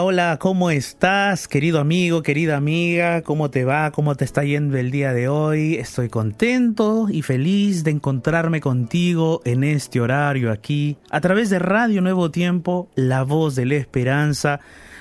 Hola, 0.00 0.38
¿cómo 0.40 0.70
estás, 0.70 1.48
querido 1.48 1.80
amigo, 1.80 2.22
querida 2.22 2.56
amiga? 2.56 3.22
¿Cómo 3.22 3.50
te 3.50 3.64
va? 3.64 3.90
¿Cómo 3.90 4.14
te 4.14 4.24
está 4.24 4.44
yendo 4.44 4.76
el 4.76 4.92
día 4.92 5.12
de 5.12 5.28
hoy? 5.28 5.74
Estoy 5.74 6.08
contento 6.08 7.08
y 7.10 7.22
feliz 7.22 7.82
de 7.82 7.90
encontrarme 7.90 8.60
contigo 8.60 9.42
en 9.44 9.64
este 9.64 10.00
horario 10.00 10.52
aquí, 10.52 10.98
a 11.10 11.20
través 11.20 11.50
de 11.50 11.58
Radio 11.58 12.00
Nuevo 12.00 12.30
Tiempo, 12.30 12.88
la 12.94 13.24
voz 13.24 13.56
de 13.56 13.66
la 13.66 13.74
esperanza, 13.74 14.60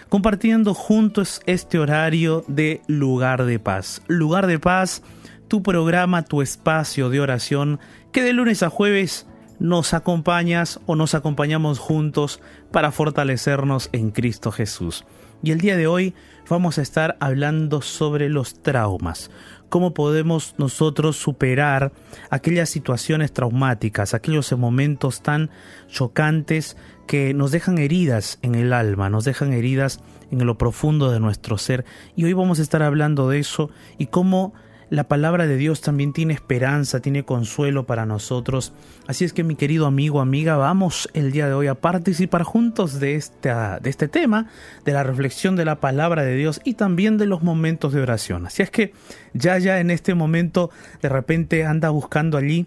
compartiendo 0.10 0.74
juntos 0.74 1.42
este 1.46 1.78
horario 1.78 2.44
de 2.48 2.82
Lugar 2.88 3.46
de 3.46 3.60
Paz. 3.60 4.02
Lugar 4.08 4.48
de 4.48 4.58
Paz, 4.58 5.04
tu 5.48 5.62
programa, 5.62 6.24
tu 6.24 6.42
espacio 6.42 7.12
de 7.12 7.20
oración, 7.20 7.80
que 8.12 8.24
de 8.24 8.34
lunes 8.34 8.64
a 8.64 8.72
jueves 8.72 9.27
nos 9.60 9.94
acompañas 9.94 10.80
o 10.86 10.96
nos 10.96 11.16
acompañamos 11.16 11.80
juntos 11.80 12.42
para 12.72 12.92
fortalecernos 12.92 13.90
en 13.92 14.12
Cristo 14.12 14.52
Jesús. 14.52 15.06
Y 15.44 15.52
el 15.52 15.62
día 15.62 15.78
de 15.78 15.88
hoy 15.88 16.16
vamos 16.50 16.78
a 16.78 16.82
estar 16.82 17.18
hablando 17.20 17.82
sobre 17.82 18.30
los 18.30 18.62
traumas, 18.62 19.30
cómo 19.70 19.94
podemos 19.94 20.56
nosotros 20.58 21.16
superar 21.18 21.92
aquellas 22.30 22.70
situaciones 22.70 23.34
traumáticas, 23.34 24.14
aquellos 24.14 24.52
momentos 24.54 25.22
tan 25.22 25.52
chocantes 25.88 26.78
que 27.06 27.34
nos 27.34 27.52
dejan 27.52 27.78
heridas 27.78 28.40
en 28.42 28.56
el 28.56 28.74
alma, 28.74 29.10
nos 29.10 29.26
dejan 29.26 29.54
heridas 29.54 30.00
en 30.32 30.46
lo 30.46 30.58
profundo 30.58 31.12
de 31.12 31.20
nuestro 31.20 31.58
ser. 31.58 31.86
Y 32.16 32.24
hoy 32.24 32.34
vamos 32.34 32.60
a 32.60 32.64
estar 32.64 32.82
hablando 32.82 33.30
de 33.30 33.40
eso 33.40 33.70
y 33.98 34.08
cómo 34.08 34.54
la 34.90 35.08
palabra 35.08 35.48
de 35.48 35.58
Dios 35.58 35.82
también 35.82 36.14
tiene 36.14 36.34
esperanza, 36.34 37.02
tiene 37.02 37.24
consuelo 37.24 37.86
para 37.86 38.06
nosotros. 38.06 38.74
Así 39.06 39.26
es 39.26 39.34
que 39.34 39.44
mi 39.44 39.56
querido 39.56 39.86
amigo, 39.86 40.22
amiga, 40.22 40.56
vamos 40.56 41.10
el 41.14 41.32
día 41.32 41.48
de 41.48 41.54
hoy 41.54 41.68
a 41.68 41.76
participar 41.76 42.44
juntos 42.44 43.00
de, 43.00 43.16
esta, 43.16 43.80
de 43.80 43.90
este 43.90 44.08
tema, 44.08 44.48
de 44.86 44.94
la 44.94 45.04
reflexión 45.04 45.56
de 45.56 45.66
la 45.66 45.82
palabra 45.82 46.24
de 46.24 46.36
Dios 46.36 46.62
y 46.64 46.76
también 46.76 47.18
de 47.18 47.26
los 47.26 47.44
momentos 47.44 47.92
de 47.92 48.02
oración. 48.02 48.46
Así 48.46 48.64
es 48.64 48.72
que 48.72 48.94
ya, 49.34 49.58
ya 49.58 49.80
en 49.80 49.92
este 49.92 50.16
momento 50.16 50.72
de 51.02 51.10
repente 51.10 51.66
anda 51.66 51.90
buscando 51.90 52.38
allí 52.38 52.66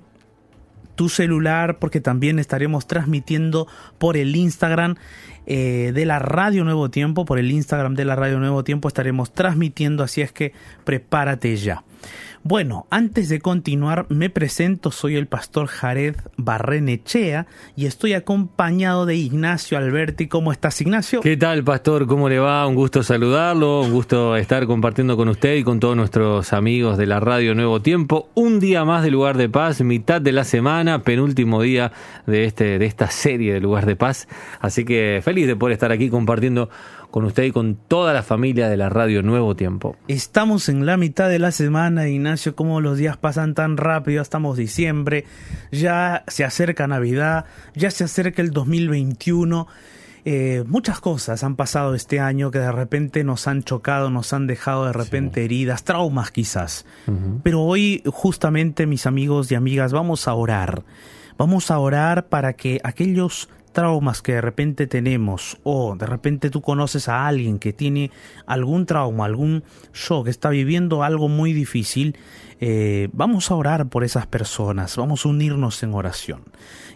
tu 0.94 1.08
celular 1.08 1.78
porque 1.78 2.02
también 2.02 2.38
estaremos 2.38 2.86
transmitiendo 2.86 3.66
por 3.96 4.18
el 4.18 4.36
Instagram 4.36 4.96
eh, 5.46 5.92
de 5.94 6.04
la 6.04 6.18
Radio 6.18 6.64
Nuevo 6.64 6.90
Tiempo, 6.90 7.24
por 7.24 7.38
el 7.38 7.50
Instagram 7.50 7.94
de 7.94 8.04
la 8.04 8.14
Radio 8.14 8.38
Nuevo 8.38 8.62
Tiempo 8.64 8.88
estaremos 8.88 9.32
transmitiendo, 9.32 10.04
así 10.04 10.20
es 10.20 10.32
que 10.32 10.52
prepárate 10.84 11.56
ya. 11.56 11.82
Bueno, 12.42 12.86
antes 12.88 13.28
de 13.28 13.38
continuar, 13.38 14.06
me 14.08 14.30
presento, 14.30 14.90
soy 14.90 15.16
el 15.16 15.26
pastor 15.26 15.66
Jared 15.66 16.16
Barrenechea 16.38 17.46
y 17.76 17.84
estoy 17.84 18.14
acompañado 18.14 19.04
de 19.04 19.14
Ignacio 19.14 19.76
Alberti. 19.76 20.26
¿Cómo 20.26 20.50
estás, 20.50 20.80
Ignacio? 20.80 21.20
¿Qué 21.20 21.36
tal, 21.36 21.62
pastor? 21.64 22.06
¿Cómo 22.06 22.30
le 22.30 22.38
va? 22.38 22.66
Un 22.66 22.76
gusto 22.76 23.02
saludarlo, 23.02 23.82
un 23.82 23.92
gusto 23.92 24.36
estar 24.36 24.66
compartiendo 24.66 25.18
con 25.18 25.28
usted 25.28 25.56
y 25.56 25.64
con 25.64 25.80
todos 25.80 25.96
nuestros 25.96 26.54
amigos 26.54 26.96
de 26.96 27.04
la 27.04 27.20
Radio 27.20 27.54
Nuevo 27.54 27.82
Tiempo. 27.82 28.30
Un 28.32 28.58
día 28.58 28.86
más 28.86 29.04
de 29.04 29.10
Lugar 29.10 29.36
de 29.36 29.50
Paz, 29.50 29.82
mitad 29.82 30.22
de 30.22 30.32
la 30.32 30.44
semana, 30.44 31.02
penúltimo 31.02 31.60
día 31.60 31.92
de, 32.26 32.46
este, 32.46 32.78
de 32.78 32.86
esta 32.86 33.10
serie 33.10 33.52
de 33.52 33.60
Lugar 33.60 33.84
de 33.84 33.96
Paz. 33.96 34.28
Así 34.60 34.86
que 34.86 35.20
feliz 35.22 35.46
de 35.46 35.56
poder 35.56 35.74
estar 35.74 35.92
aquí 35.92 36.08
compartiendo 36.08 36.70
con 37.10 37.24
usted 37.24 37.44
y 37.44 37.50
con 37.50 37.74
toda 37.74 38.12
la 38.12 38.22
familia 38.22 38.68
de 38.68 38.76
la 38.76 38.88
radio 38.88 39.22
Nuevo 39.22 39.56
Tiempo. 39.56 39.96
Estamos 40.08 40.68
en 40.68 40.86
la 40.86 40.96
mitad 40.96 41.28
de 41.28 41.38
la 41.38 41.52
semana, 41.52 42.08
Ignacio, 42.08 42.29
como 42.54 42.80
los 42.80 42.98
días 42.98 43.16
pasan 43.16 43.54
tan 43.54 43.76
rápido, 43.76 44.22
estamos 44.22 44.56
diciembre, 44.56 45.24
ya 45.72 46.24
se 46.28 46.44
acerca 46.44 46.86
Navidad, 46.86 47.44
ya 47.74 47.90
se 47.90 48.04
acerca 48.04 48.42
el 48.42 48.50
2021. 48.50 49.66
Eh, 50.24 50.64
muchas 50.66 51.00
cosas 51.00 51.42
han 51.44 51.56
pasado 51.56 51.94
este 51.94 52.20
año 52.20 52.50
que 52.50 52.58
de 52.58 52.72
repente 52.72 53.24
nos 53.24 53.46
han 53.46 53.62
chocado, 53.62 54.10
nos 54.10 54.32
han 54.32 54.46
dejado 54.46 54.86
de 54.86 54.92
repente 54.92 55.44
heridas, 55.44 55.84
traumas 55.84 56.30
quizás. 56.30 56.84
Pero 57.42 57.62
hoy 57.62 58.02
justamente 58.06 58.86
mis 58.86 59.06
amigos 59.06 59.50
y 59.50 59.54
amigas 59.54 59.92
vamos 59.92 60.28
a 60.28 60.34
orar. 60.34 60.82
Vamos 61.38 61.70
a 61.70 61.78
orar 61.78 62.26
para 62.26 62.52
que 62.52 62.80
aquellos 62.84 63.48
traumas 63.72 64.22
que 64.22 64.32
de 64.32 64.40
repente 64.40 64.86
tenemos 64.86 65.58
o 65.62 65.96
de 65.96 66.06
repente 66.06 66.50
tú 66.50 66.60
conoces 66.60 67.08
a 67.08 67.26
alguien 67.26 67.58
que 67.58 67.72
tiene 67.72 68.10
algún 68.46 68.86
trauma, 68.86 69.24
algún 69.24 69.64
shock, 69.92 70.28
está 70.28 70.50
viviendo 70.50 71.02
algo 71.02 71.28
muy 71.28 71.52
difícil, 71.52 72.16
eh, 72.60 73.08
vamos 73.12 73.50
a 73.50 73.54
orar 73.54 73.88
por 73.88 74.04
esas 74.04 74.26
personas, 74.26 74.96
vamos 74.96 75.24
a 75.24 75.28
unirnos 75.28 75.82
en 75.82 75.94
oración. 75.94 76.42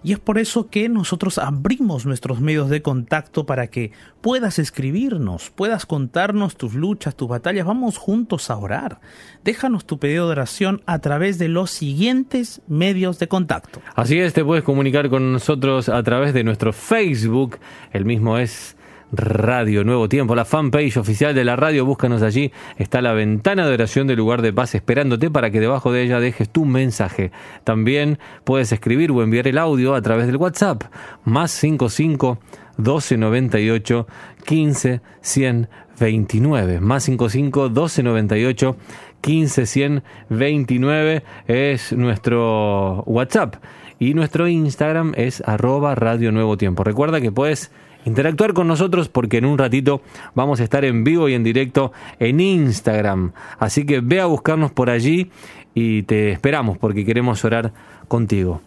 Y 0.04 0.12
es 0.12 0.18
por 0.18 0.38
eso 0.38 0.68
que 0.68 0.90
nosotros 0.90 1.38
abrimos 1.38 2.04
nuestros 2.04 2.38
medios 2.40 2.68
de 2.68 2.82
contacto 2.82 3.46
para 3.46 3.68
que 3.68 3.90
puedas 4.20 4.58
escribirnos, 4.58 5.48
puedas 5.48 5.86
contarnos 5.86 6.56
tus 6.56 6.74
luchas, 6.74 7.16
tus 7.16 7.26
batallas, 7.26 7.66
vamos 7.66 7.96
juntos 7.96 8.50
a 8.50 8.58
orar. 8.58 9.00
Déjanos 9.44 9.86
tu 9.86 9.98
pedido 9.98 10.26
de 10.26 10.32
oración 10.32 10.82
a 10.84 10.98
través 10.98 11.38
de 11.38 11.48
los 11.48 11.70
siguientes 11.70 12.60
medios 12.68 13.18
de 13.18 13.28
contacto. 13.28 13.80
Así 13.94 14.18
es, 14.18 14.34
te 14.34 14.44
puedes 14.44 14.62
comunicar 14.62 15.08
con 15.08 15.32
nosotros 15.32 15.88
a 15.88 16.02
través 16.02 16.34
de 16.34 16.44
nuestro 16.44 16.74
Facebook, 16.74 17.58
el 17.92 18.04
mismo 18.04 18.36
es 18.36 18.76
Radio 19.16 19.84
Nuevo 19.84 20.08
Tiempo, 20.08 20.34
la 20.34 20.44
fanpage 20.44 20.96
oficial 20.96 21.34
de 21.34 21.44
la 21.44 21.56
radio, 21.56 21.84
búscanos 21.84 22.22
allí, 22.22 22.52
está 22.76 23.00
la 23.00 23.12
ventana 23.12 23.66
de 23.66 23.74
oración 23.74 24.06
del 24.06 24.18
lugar 24.18 24.42
de 24.42 24.52
paz 24.52 24.74
esperándote 24.74 25.30
para 25.30 25.50
que 25.50 25.60
debajo 25.60 25.92
de 25.92 26.02
ella 26.02 26.20
dejes 26.20 26.48
tu 26.48 26.64
mensaje. 26.64 27.30
También 27.64 28.18
puedes 28.44 28.72
escribir 28.72 29.10
o 29.10 29.22
enviar 29.22 29.48
el 29.48 29.58
audio 29.58 29.94
a 29.94 30.02
través 30.02 30.26
del 30.26 30.36
WhatsApp, 30.36 30.84
más 31.24 31.50
55 31.50 32.38
1298 32.76 34.06
15 34.44 35.00
129, 35.20 36.80
más 36.80 37.04
55 37.04 37.62
1298 37.68 38.76
15 39.20 39.66
129 39.66 41.22
es 41.46 41.92
nuestro 41.92 43.02
WhatsApp. 43.06 43.56
Y 43.98 44.14
nuestro 44.14 44.48
Instagram 44.48 45.14
es 45.16 45.42
arroba 45.46 45.94
Radio 45.94 46.32
Nuevo 46.32 46.56
Tiempo. 46.56 46.84
Recuerda 46.84 47.20
que 47.20 47.32
puedes 47.32 47.70
interactuar 48.04 48.52
con 48.52 48.68
nosotros 48.68 49.08
porque 49.08 49.38
en 49.38 49.44
un 49.44 49.58
ratito 49.58 50.02
vamos 50.34 50.60
a 50.60 50.64
estar 50.64 50.84
en 50.84 51.04
vivo 51.04 51.28
y 51.28 51.34
en 51.34 51.44
directo 51.44 51.92
en 52.18 52.40
Instagram. 52.40 53.32
Así 53.58 53.86
que 53.86 54.00
ve 54.00 54.20
a 54.20 54.26
buscarnos 54.26 54.72
por 54.72 54.90
allí 54.90 55.30
y 55.74 56.02
te 56.04 56.30
esperamos 56.30 56.78
porque 56.78 57.04
queremos 57.04 57.44
orar 57.44 57.72
contigo. 58.08 58.60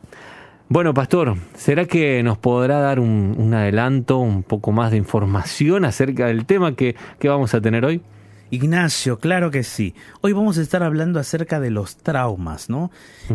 Bueno, 0.69 0.94
pastor, 0.94 1.38
¿será 1.56 1.86
que 1.86 2.22
nos 2.24 2.38
podrá 2.38 2.80
dar 2.80 3.00
un, 3.00 3.54
adelanto, 3.54 4.18
un 4.18 4.44
poco 4.44 4.74
más 4.74 4.92
de 4.92 4.98
información 4.98 5.86
acerca 5.86 6.28
del 6.28 6.45
tema 6.45 6.75
que, 6.75 6.95
vamos 7.24 7.54
a 7.54 7.62
tener 7.62 7.86
hoy? 7.86 8.01
Ignacio, 8.50 9.18
claro 9.18 9.50
que 9.50 9.63
sí. 9.63 9.95
Hoy 10.19 10.33
vamos 10.33 10.57
a 10.57 10.62
estar 10.62 10.83
hablando 10.83 11.22
acerca 11.22 11.62
de 11.62 11.72
los 11.72 11.95
traumas, 11.95 12.69
¿no? 12.69 12.92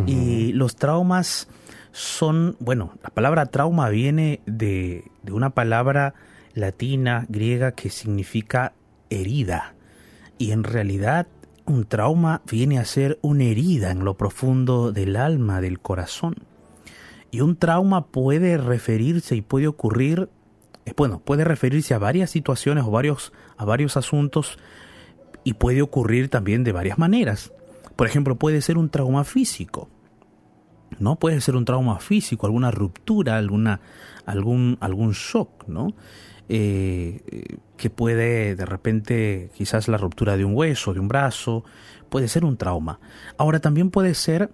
Y 0.06 0.52
los 0.52 0.76
traumas 0.76 1.48
son, 1.92 2.56
bueno, 2.58 2.94
la 3.02 3.10
palabra 3.10 3.46
trauma 3.46 3.88
viene 3.88 4.40
de, 4.46 5.04
de 5.22 5.32
una 5.32 5.50
palabra 5.50 6.14
latina, 6.54 7.26
griega, 7.28 7.72
que 7.72 7.90
significa 7.90 8.72
herida. 9.10 9.74
Y 10.38 10.52
en 10.52 10.64
realidad 10.64 11.26
un 11.66 11.84
trauma 11.84 12.42
viene 12.50 12.78
a 12.78 12.84
ser 12.84 13.18
una 13.22 13.44
herida 13.44 13.90
en 13.90 14.04
lo 14.04 14.16
profundo 14.16 14.92
del 14.92 15.16
alma, 15.16 15.60
del 15.60 15.80
corazón. 15.80 16.36
Y 17.30 17.40
un 17.40 17.56
trauma 17.56 18.06
puede 18.06 18.58
referirse 18.58 19.36
y 19.36 19.42
puede 19.42 19.66
ocurrir, 19.66 20.28
eh, 20.84 20.92
bueno, 20.96 21.20
puede 21.20 21.44
referirse 21.44 21.94
a 21.94 21.98
varias 21.98 22.30
situaciones 22.30 22.84
o 22.84 22.90
varios, 22.90 23.32
a 23.56 23.64
varios 23.64 23.96
asuntos 23.96 24.58
y 25.44 25.54
puede 25.54 25.82
ocurrir 25.82 26.28
también 26.28 26.64
de 26.64 26.72
varias 26.72 26.98
maneras. 26.98 27.52
Por 27.96 28.06
ejemplo, 28.06 28.36
puede 28.36 28.60
ser 28.60 28.76
un 28.76 28.90
trauma 28.90 29.24
físico. 29.24 29.88
¿No? 30.98 31.16
Puede 31.16 31.40
ser 31.40 31.56
un 31.56 31.64
trauma 31.64 31.98
físico, 31.98 32.46
alguna 32.46 32.70
ruptura, 32.70 33.36
alguna, 33.36 33.80
algún, 34.26 34.78
algún 34.80 35.12
shock, 35.12 35.66
¿no? 35.68 35.94
Eh, 36.48 37.20
que 37.76 37.90
puede 37.90 38.56
de 38.56 38.66
repente, 38.66 39.50
quizás 39.54 39.88
la 39.88 39.96
ruptura 39.96 40.36
de 40.36 40.44
un 40.44 40.54
hueso, 40.54 40.92
de 40.92 41.00
un 41.00 41.08
brazo, 41.08 41.64
puede 42.10 42.28
ser 42.28 42.44
un 42.44 42.56
trauma. 42.56 43.00
Ahora 43.38 43.60
también 43.60 43.90
puede 43.90 44.14
ser 44.14 44.50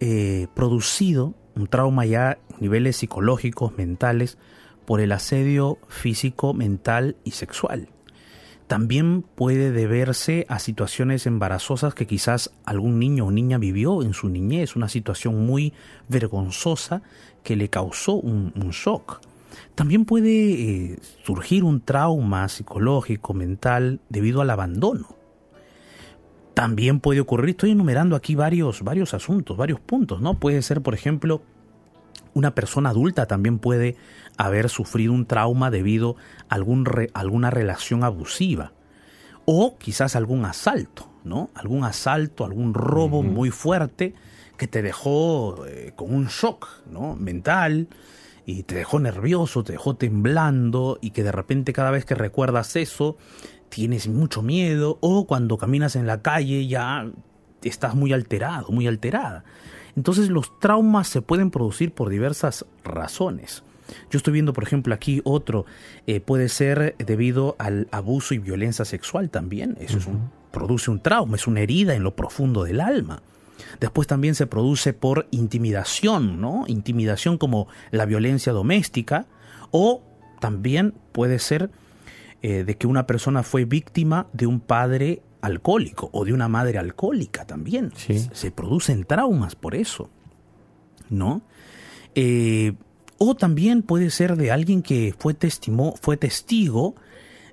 eh, 0.00 0.46
producido 0.54 1.34
un 1.54 1.66
trauma 1.66 2.04
ya 2.06 2.30
a 2.30 2.38
niveles 2.60 2.96
psicológicos, 2.96 3.76
mentales, 3.76 4.38
por 4.84 5.00
el 5.00 5.10
asedio 5.10 5.78
físico, 5.88 6.54
mental 6.54 7.16
y 7.24 7.32
sexual 7.32 7.88
también 8.66 9.22
puede 9.22 9.70
deberse 9.70 10.44
a 10.48 10.58
situaciones 10.58 11.26
embarazosas 11.26 11.94
que 11.94 12.06
quizás 12.06 12.50
algún 12.64 12.98
niño 12.98 13.26
o 13.26 13.30
niña 13.30 13.58
vivió 13.58 14.02
en 14.02 14.12
su 14.12 14.28
niñez, 14.28 14.74
una 14.74 14.88
situación 14.88 15.46
muy 15.46 15.72
vergonzosa 16.08 17.02
que 17.44 17.54
le 17.54 17.68
causó 17.68 18.14
un, 18.14 18.52
shock. 18.70 19.20
También 19.76 20.04
puede 20.04 20.30
eh, 20.30 20.98
surgir 21.24 21.62
un 21.62 21.80
trauma 21.80 22.48
psicológico, 22.48 23.34
mental, 23.34 24.00
debido 24.08 24.40
al 24.40 24.50
abandono. 24.50 25.14
También 26.54 26.98
puede 27.00 27.20
ocurrir, 27.20 27.50
estoy 27.50 27.70
enumerando 27.70 28.16
aquí 28.16 28.34
varios, 28.34 28.82
varios 28.82 29.14
asuntos, 29.14 29.56
varios 29.56 29.78
puntos, 29.78 30.20
¿no? 30.20 30.34
Puede 30.34 30.62
ser, 30.62 30.80
por 30.80 30.94
ejemplo, 30.94 31.42
una 32.34 32.54
persona 32.54 32.90
adulta 32.90 33.26
también 33.26 33.58
puede 33.58 33.96
haber 34.36 34.68
sufrido 34.68 35.12
un 35.12 35.26
trauma 35.26 35.70
debido 35.70 36.16
a 36.48 36.54
algún 36.54 36.86
alguna 37.14 37.50
relación 37.50 38.04
abusiva 38.04 38.72
o 39.44 39.78
quizás 39.78 40.16
algún 40.16 40.44
asalto, 40.44 41.08
¿no? 41.24 41.50
Algún 41.54 41.84
asalto, 41.84 42.44
algún 42.44 42.74
robo 42.74 43.22
muy 43.22 43.50
fuerte 43.50 44.14
que 44.56 44.66
te 44.66 44.82
dejó 44.82 45.64
eh, 45.66 45.92
con 45.94 46.14
un 46.14 46.26
shock, 46.26 46.68
¿no? 46.90 47.14
Mental 47.14 47.88
y 48.44 48.62
te 48.64 48.74
dejó 48.74 48.98
nervioso, 49.00 49.64
te 49.64 49.72
dejó 49.72 49.96
temblando 49.96 50.98
y 51.00 51.10
que 51.10 51.22
de 51.22 51.32
repente 51.32 51.72
cada 51.72 51.90
vez 51.90 52.04
que 52.04 52.14
recuerdas 52.14 52.76
eso 52.76 53.16
tienes 53.68 54.08
mucho 54.08 54.42
miedo 54.42 54.98
o 55.00 55.26
cuando 55.26 55.58
caminas 55.58 55.96
en 55.96 56.06
la 56.06 56.22
calle 56.22 56.66
ya 56.66 57.10
estás 57.62 57.94
muy 57.94 58.12
alterado, 58.12 58.68
muy 58.70 58.86
alterada. 58.86 59.44
Entonces 59.96 60.28
los 60.28 60.58
traumas 60.60 61.08
se 61.08 61.22
pueden 61.22 61.50
producir 61.50 61.92
por 61.92 62.08
diversas 62.08 62.66
razones. 62.84 63.62
Yo 64.10 64.16
estoy 64.16 64.32
viendo, 64.32 64.52
por 64.52 64.64
ejemplo, 64.64 64.94
aquí 64.94 65.20
otro, 65.24 65.66
eh, 66.06 66.20
puede 66.20 66.48
ser 66.48 66.96
debido 66.98 67.56
al 67.58 67.88
abuso 67.90 68.34
y 68.34 68.38
violencia 68.38 68.84
sexual 68.84 69.30
también. 69.30 69.76
Eso 69.80 69.98
es 69.98 70.06
un, 70.06 70.30
produce 70.50 70.90
un 70.90 71.00
trauma, 71.00 71.36
es 71.36 71.46
una 71.46 71.60
herida 71.60 71.94
en 71.94 72.02
lo 72.02 72.16
profundo 72.16 72.64
del 72.64 72.80
alma. 72.80 73.22
Después 73.80 74.06
también 74.06 74.34
se 74.34 74.46
produce 74.46 74.92
por 74.92 75.26
intimidación, 75.30 76.40
¿no? 76.40 76.64
Intimidación 76.66 77.38
como 77.38 77.68
la 77.90 78.06
violencia 78.06 78.52
doméstica 78.52 79.26
o 79.70 80.02
también 80.40 80.94
puede 81.12 81.38
ser 81.38 81.70
eh, 82.42 82.64
de 82.64 82.76
que 82.76 82.86
una 82.86 83.06
persona 83.06 83.42
fue 83.42 83.64
víctima 83.64 84.26
de 84.32 84.46
un 84.46 84.60
padre 84.60 85.22
alcohólico 85.40 86.10
o 86.12 86.24
de 86.24 86.32
una 86.32 86.48
madre 86.48 86.78
alcohólica 86.78 87.46
también. 87.46 87.92
Se 87.96 88.50
producen 88.50 89.04
traumas 89.04 89.54
por 89.54 89.74
eso, 89.74 90.10
¿no? 91.08 91.42
Eh, 92.14 92.74
o 93.18 93.34
también 93.34 93.82
puede 93.82 94.10
ser 94.10 94.36
de 94.36 94.50
alguien 94.50 94.82
que 94.82 95.14
fue, 95.18 95.36
fue 96.00 96.16
testigo 96.16 96.94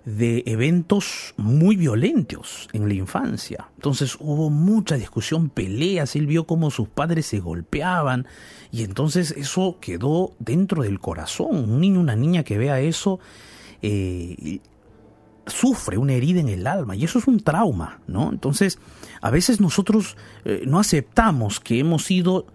de 0.06 0.44
eventos 0.45 1.33
muy 1.38 1.77
violentos 1.77 2.68
en 2.74 2.88
la 2.88 2.94
infancia. 2.94 3.69
Entonces 3.75 4.18
hubo 4.19 4.50
mucha 4.50 4.95
discusión, 4.95 5.50
peleas, 5.50 6.15
él 6.15 6.27
vio 6.27 6.45
cómo 6.45 6.71
sus 6.71 6.89
padres 6.89 7.25
se 7.25 7.39
golpeaban 7.39 8.27
y 8.71 8.83
entonces 8.83 9.31
eso 9.31 9.77
quedó 9.80 10.33
dentro 10.39 10.83
del 10.83 11.00
corazón. 11.00 11.69
Un 11.69 11.80
niño, 11.80 12.01
una 12.01 12.16
niña 12.16 12.44
que 12.44 12.57
vea 12.57 12.81
eso, 12.81 13.19
eh, 13.81 14.59
sufre 15.45 15.98
una 15.98 16.13
herida 16.13 16.42
en 16.42 16.50
el 16.50 16.68
alma 16.68 16.95
y 16.95 17.06
eso 17.06 17.19
es 17.19 17.27
un 17.27 17.39
trauma, 17.39 18.01
¿no? 18.07 18.30
Entonces, 18.30 18.80
a 19.21 19.30
veces 19.30 19.62
nosotros 19.62 20.18
eh, 20.44 20.63
no 20.66 20.80
aceptamos 20.80 21.59
que 21.59 21.80
hemos 21.80 22.04
sido 22.04 22.45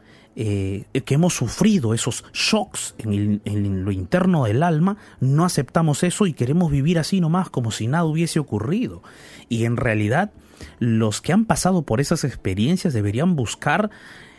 eh, 0.40 0.84
que 1.04 1.14
hemos 1.14 1.34
sufrido 1.34 1.94
esos 1.94 2.24
shocks 2.32 2.94
en, 2.98 3.42
en, 3.44 3.84
lo 3.84 3.90
interno 3.90 4.44
del 4.44 4.62
alma, 4.62 4.96
no 5.18 5.44
aceptamos 5.44 6.04
eso 6.04 6.26
y 6.26 6.32
queremos 6.32 6.70
vivir 6.70 7.00
así 7.00 7.20
nomás 7.20 7.50
como 7.50 7.72
si 7.72 7.88
nada 7.88 8.04
hubiese 8.04 8.38
ocurrido. 8.38 9.02
Y 9.48 9.64
en 9.64 9.76
realidad, 9.76 10.30
los 10.78 11.20
que 11.20 11.32
han 11.32 11.44
pasado 11.44 11.82
por 11.82 12.00
esas 12.00 12.22
experiencias 12.22 12.94
deberían 12.94 13.34
buscar 13.34 13.90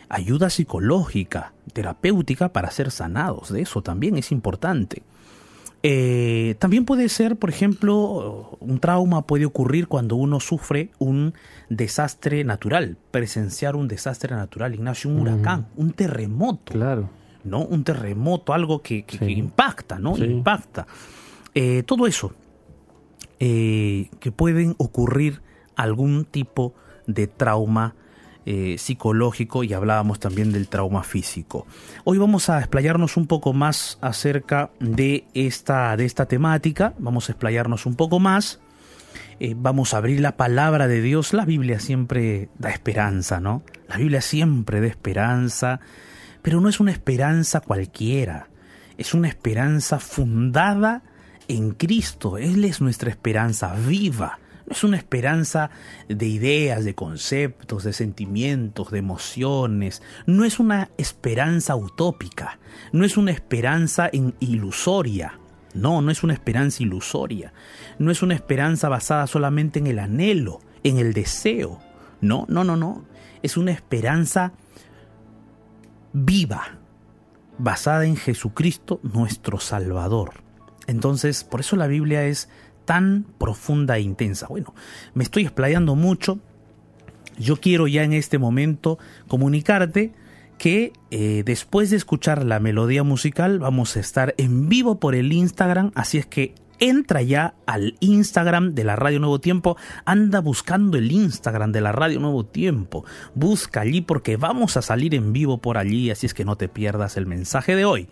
ayuda 0.08 0.48
psicológica, 0.48 1.52
terapéutica 1.74 2.50
para 2.50 2.70
ser 2.70 2.90
sanados. 2.90 3.52
De 3.52 3.60
eso 3.60 3.82
también 3.82 4.16
es 4.16 4.32
importante. 4.32 5.02
Eh, 5.82 6.56
también 6.58 6.84
puede 6.84 7.08
ser, 7.08 7.36
por 7.36 7.48
ejemplo, 7.48 8.58
un 8.60 8.80
trauma 8.80 9.22
puede 9.22 9.46
ocurrir 9.46 9.88
cuando 9.88 10.16
uno 10.16 10.38
sufre 10.38 10.90
un 10.98 11.32
desastre 11.70 12.44
natural, 12.44 12.98
presenciar 13.10 13.76
un 13.76 13.88
desastre 13.88 14.36
natural, 14.36 14.74
Ignacio, 14.74 15.10
un 15.10 15.20
huracán, 15.20 15.68
un 15.76 15.92
terremoto. 15.92 16.72
Claro. 16.72 17.08
¿No? 17.44 17.60
Un 17.62 17.84
terremoto, 17.84 18.52
algo 18.52 18.82
que, 18.82 19.06
impacta, 19.22 19.98
¿no? 19.98 20.16
Impacta. 20.18 20.86
Eh, 21.54 21.82
todo 21.84 22.06
eso, 22.06 22.34
eh, 23.38 24.10
que 24.20 24.30
pueden 24.30 24.74
ocurrir 24.76 25.40
algún 25.74 26.26
tipo 26.26 26.74
de 27.06 27.26
trauma 27.26 27.94
eh, 28.46 28.76
psicológico 28.78 29.64
y 29.64 29.74
hablábamos 29.74 30.18
también 30.18 30.50
del 30.50 30.66
trauma 30.68 31.02
físico. 31.02 31.66
Hoy 32.04 32.16
vamos 32.16 32.48
a 32.48 32.58
explayarnos 32.58 33.16
un 33.16 33.26
poco 33.26 33.52
más 33.52 33.98
acerca 34.00 34.70
de 34.80 35.26
esta, 35.34 35.96
de 35.96 36.06
esta 36.06 36.26
temática, 36.26 36.94
vamos 36.98 37.28
a 37.28 37.32
explayarnos 37.32 37.84
un 37.84 37.96
poco 37.96 38.18
más, 38.18 38.58
eh, 39.40 39.54
vamos 39.56 39.92
a 39.92 39.98
abrir 39.98 40.20
la 40.20 40.36
palabra 40.36 40.88
de 40.88 41.02
Dios, 41.02 41.32
la 41.32 41.44
Biblia 41.44 41.80
siempre 41.80 42.48
da 42.58 42.70
esperanza, 42.70 43.40
¿no? 43.40 43.62
La 43.88 43.98
Biblia 43.98 44.22
siempre 44.22 44.80
da 44.80 44.86
esperanza, 44.86 45.80
pero 46.42 46.60
no 46.60 46.68
es 46.68 46.80
una 46.80 46.92
esperanza 46.92 47.60
cualquiera, 47.60 48.48
es 48.96 49.14
una 49.14 49.28
esperanza 49.28 49.98
fundada 49.98 51.02
en 51.46 51.72
Cristo, 51.72 52.38
Él 52.38 52.64
es 52.64 52.80
nuestra 52.80 53.10
esperanza 53.10 53.74
viva 53.74 54.39
es 54.70 54.84
una 54.84 54.96
esperanza 54.96 55.70
de 56.08 56.26
ideas, 56.26 56.84
de 56.84 56.94
conceptos, 56.94 57.82
de 57.82 57.92
sentimientos, 57.92 58.92
de 58.92 59.00
emociones. 59.00 60.00
No 60.26 60.44
es 60.44 60.60
una 60.60 60.90
esperanza 60.96 61.74
utópica. 61.74 62.60
No 62.92 63.04
es 63.04 63.16
una 63.16 63.32
esperanza 63.32 64.10
ilusoria. 64.38 65.40
No, 65.74 66.00
no 66.02 66.12
es 66.12 66.22
una 66.22 66.34
esperanza 66.34 66.84
ilusoria. 66.84 67.52
No 67.98 68.12
es 68.12 68.22
una 68.22 68.34
esperanza 68.34 68.88
basada 68.88 69.26
solamente 69.26 69.80
en 69.80 69.88
el 69.88 69.98
anhelo, 69.98 70.60
en 70.84 70.98
el 70.98 71.12
deseo. 71.12 71.80
No, 72.20 72.46
no, 72.48 72.62
no, 72.62 72.76
no. 72.76 73.04
Es 73.42 73.56
una 73.56 73.72
esperanza 73.72 74.52
viva, 76.12 76.78
basada 77.58 78.04
en 78.04 78.16
Jesucristo 78.16 79.00
nuestro 79.02 79.58
Salvador. 79.58 80.44
Entonces, 80.86 81.42
por 81.42 81.60
eso 81.60 81.76
la 81.76 81.86
Biblia 81.88 82.24
es 82.24 82.48
tan 82.90 83.24
profunda 83.38 83.98
e 83.98 84.00
intensa. 84.00 84.48
Bueno, 84.48 84.74
me 85.14 85.22
estoy 85.22 85.44
explayando 85.44 85.94
mucho. 85.94 86.40
Yo 87.38 87.54
quiero 87.54 87.86
ya 87.86 88.02
en 88.02 88.12
este 88.12 88.36
momento 88.36 88.98
comunicarte 89.28 90.10
que 90.58 90.92
eh, 91.12 91.44
después 91.46 91.90
de 91.90 91.96
escuchar 91.96 92.44
la 92.44 92.58
melodía 92.58 93.04
musical 93.04 93.60
vamos 93.60 93.96
a 93.96 94.00
estar 94.00 94.34
en 94.38 94.68
vivo 94.68 94.98
por 94.98 95.14
el 95.14 95.32
Instagram, 95.32 95.92
así 95.94 96.18
es 96.18 96.26
que 96.26 96.52
entra 96.80 97.22
ya 97.22 97.54
al 97.66 97.94
Instagram 98.00 98.74
de 98.74 98.84
la 98.84 98.96
Radio 98.96 99.20
Nuevo 99.20 99.38
Tiempo, 99.38 99.76
anda 100.04 100.40
buscando 100.40 100.98
el 100.98 101.12
Instagram 101.12 101.72
de 101.72 101.80
la 101.80 101.92
Radio 101.92 102.20
Nuevo 102.20 102.44
Tiempo, 102.44 103.04
busca 103.34 103.82
allí 103.82 104.00
porque 104.00 104.36
vamos 104.36 104.76
a 104.76 104.82
salir 104.82 105.14
en 105.14 105.32
vivo 105.32 105.58
por 105.58 105.78
allí, 105.78 106.10
así 106.10 106.26
es 106.26 106.34
que 106.34 106.44
no 106.44 106.56
te 106.56 106.68
pierdas 106.68 107.16
el 107.16 107.26
mensaje 107.26 107.76
de 107.76 107.84
hoy. 107.84 108.08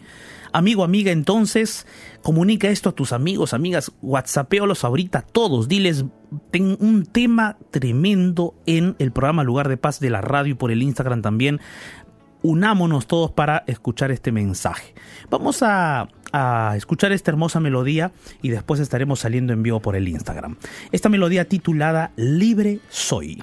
Amigo, 0.52 0.82
amiga, 0.82 1.12
entonces 1.12 1.87
comunica 2.22 2.68
esto 2.68 2.90
a 2.90 2.94
tus 2.94 3.12
amigos, 3.12 3.52
amigas, 3.52 3.92
whatsappeolos 4.00 4.84
ahorita 4.84 5.22
todos, 5.22 5.68
diles, 5.68 6.04
ten 6.50 6.76
un 6.80 7.04
tema 7.04 7.58
tremendo 7.70 8.54
en 8.66 8.96
el 8.98 9.12
programa 9.12 9.44
Lugar 9.44 9.68
de 9.68 9.76
Paz 9.76 10.00
de 10.00 10.10
la 10.10 10.20
radio 10.20 10.52
y 10.52 10.56
por 10.56 10.70
el 10.70 10.82
Instagram 10.82 11.22
también. 11.22 11.60
Unámonos 12.40 13.06
todos 13.08 13.32
para 13.32 13.64
escuchar 13.66 14.12
este 14.12 14.30
mensaje. 14.30 14.94
Vamos 15.28 15.62
a, 15.62 16.08
a 16.32 16.75
escuchar 16.76 17.12
esta 17.12 17.30
hermosa 17.30 17.61
melodía 17.61 18.12
y 18.42 18.50
después 18.50 18.80
estaremos 18.80 19.20
saliendo 19.20 19.52
en 19.52 19.62
vivo 19.62 19.80
por 19.80 19.97
el 19.97 20.08
Instagram. 20.08 20.56
Esta 20.92 21.08
melodía 21.08 21.47
titulada 21.47 22.12
Libre 22.16 22.80
Soy. 22.88 23.42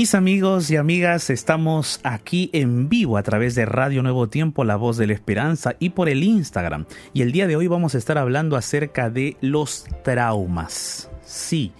Mis 0.00 0.14
amigos 0.14 0.70
y 0.70 0.76
amigas, 0.76 1.28
estamos 1.28 2.00
aquí 2.04 2.48
en 2.54 2.88
vivo 2.88 3.18
a 3.18 3.22
través 3.22 3.54
de 3.54 3.66
Radio 3.66 4.02
Nuevo 4.02 4.30
Tiempo, 4.30 4.64
La 4.64 4.76
Voz 4.76 4.96
de 4.96 5.06
la 5.06 5.12
Esperanza 5.12 5.76
y 5.78 5.90
por 5.90 6.08
el 6.08 6.24
Instagram. 6.24 6.86
Y 7.12 7.20
el 7.20 7.32
día 7.32 7.46
de 7.46 7.56
hoy 7.56 7.66
vamos 7.66 7.94
a 7.94 7.98
estar 7.98 8.16
hablando 8.16 8.56
acerca 8.56 9.10
de 9.10 9.36
los 9.42 9.84
traumas. 10.02 11.10
Sí, 11.22 11.72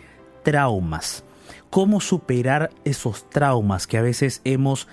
traumas. 0.42 1.24
Cómo 1.70 2.02
superar 2.02 2.68
esos 2.84 3.26
traumas 3.30 3.86
que 3.86 3.96
a 3.96 4.02
veces 4.02 4.42
hemos 4.44 4.86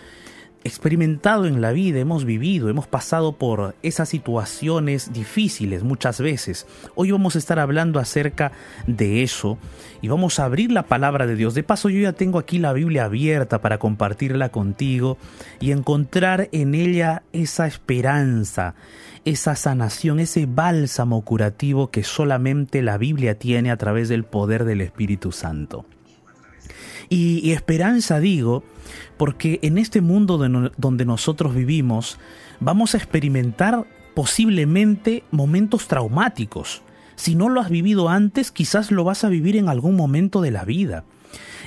experimentado 0.67 1.45
en 1.45 1.61
la 1.61 1.71
vida, 1.71 1.99
hemos 1.99 2.25
vivido, 2.25 2.69
hemos 2.69 2.85
pasado 2.85 3.33
por 3.33 3.75
esas 3.81 4.09
situaciones 4.09 5.11
difíciles 5.11 5.83
muchas 5.83 6.21
veces. 6.21 6.67
Hoy 6.93 7.11
vamos 7.11 7.35
a 7.35 7.39
estar 7.39 7.57
hablando 7.57 7.99
acerca 7.99 8.51
de 8.85 9.23
eso 9.23 9.57
y 10.01 10.09
vamos 10.09 10.39
a 10.39 10.45
abrir 10.45 10.71
la 10.71 10.83
palabra 10.83 11.25
de 11.25 11.35
Dios. 11.35 11.55
De 11.55 11.63
paso 11.63 11.89
yo 11.89 11.99
ya 11.99 12.13
tengo 12.13 12.37
aquí 12.37 12.59
la 12.59 12.73
Biblia 12.73 13.05
abierta 13.05 13.61
para 13.61 13.79
compartirla 13.79 14.49
contigo 14.49 15.17
y 15.59 15.71
encontrar 15.71 16.49
en 16.51 16.75
ella 16.75 17.23
esa 17.33 17.65
esperanza, 17.65 18.75
esa 19.25 19.55
sanación, 19.55 20.19
ese 20.19 20.45
bálsamo 20.45 21.21
curativo 21.23 21.89
que 21.89 22.03
solamente 22.03 22.81
la 22.81 22.97
Biblia 22.97 23.39
tiene 23.39 23.71
a 23.71 23.77
través 23.77 24.09
del 24.09 24.23
poder 24.23 24.65
del 24.65 24.81
Espíritu 24.81 25.31
Santo. 25.31 25.85
Y, 27.09 27.51
esperanza 27.51 28.19
digo, 28.19 28.63
porque 29.17 29.59
en 29.61 29.77
este 29.77 30.01
mundo 30.01 30.37
donde 30.77 31.05
nosotros 31.05 31.55
vivimos 31.55 32.17
vamos 32.59 32.93
a 32.93 32.97
experimentar 32.97 33.85
posiblemente 34.13 35.23
momentos 35.31 35.87
traumáticos. 35.87 36.81
Si 37.15 37.35
no 37.35 37.49
lo 37.49 37.61
has 37.61 37.69
vivido 37.69 38.09
antes, 38.09 38.51
quizás 38.51 38.91
lo 38.91 39.03
vas 39.03 39.23
a 39.23 39.29
vivir 39.29 39.55
en 39.55 39.69
algún 39.69 39.95
momento 39.95 40.41
de 40.41 40.51
la 40.51 40.65
vida. 40.65 41.03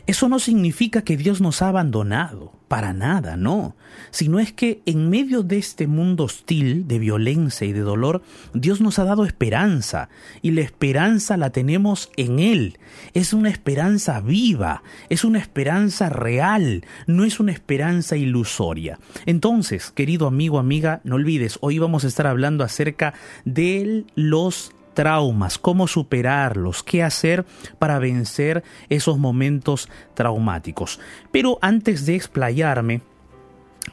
Eso 0.07 0.29
no 0.29 0.39
significa 0.39 1.03
que 1.03 1.17
Dios 1.17 1.41
nos 1.41 1.63
ha 1.63 1.69
abandonado, 1.69 2.53
para 2.69 2.93
nada, 2.93 3.37
no, 3.37 3.77
sino 4.11 4.39
es 4.39 4.53
que 4.53 4.81
en 4.87 5.11
medio 5.11 5.43
de 5.43 5.59
este 5.59 5.87
mundo 5.87 6.25
hostil 6.25 6.87
de 6.87 6.99
violencia 6.99 7.67
y 7.67 7.73
de 7.73 7.81
dolor, 7.81 8.23
Dios 8.55 8.81
nos 8.81 8.99
ha 8.99 9.05
dado 9.05 9.25
esperanza, 9.25 10.09
y 10.41 10.53
la 10.53 10.61
esperanza 10.61 11.37
la 11.37 11.51
tenemos 11.51 12.11
en 12.17 12.39
Él. 12.39 12.79
Es 13.13 13.33
una 13.33 13.51
esperanza 13.51 14.21
viva, 14.21 14.83
es 15.09 15.25
una 15.25 15.39
esperanza 15.39 16.09
real, 16.09 16.85
no 17.07 17.25
es 17.25 17.41
una 17.41 17.53
esperanza 17.53 18.17
ilusoria. 18.17 18.99
Entonces, 19.27 19.91
querido 19.91 20.27
amigo, 20.27 20.59
amiga, 20.59 21.01
no 21.05 21.17
olvides, 21.17 21.59
hoy 21.61 21.79
vamos 21.79 22.05
a 22.05 22.09
estar 22.09 22.27
hablando 22.27 22.63
acerca 22.63 23.15
de 23.45 24.05
los 24.15 24.73
traumas, 25.01 25.57
cómo 25.57 25.89
superarlos, 25.89 26.83
qué 26.83 27.03
hacer 27.03 27.47
para 27.79 27.99
vencer 27.99 28.63
esos 28.91 29.17
momentos 29.17 29.89
traumáticos. 30.13 31.01
Pero 31.33 31.59
antes 31.63 32.05
de 32.05 32.17
explayarme, 32.17 33.01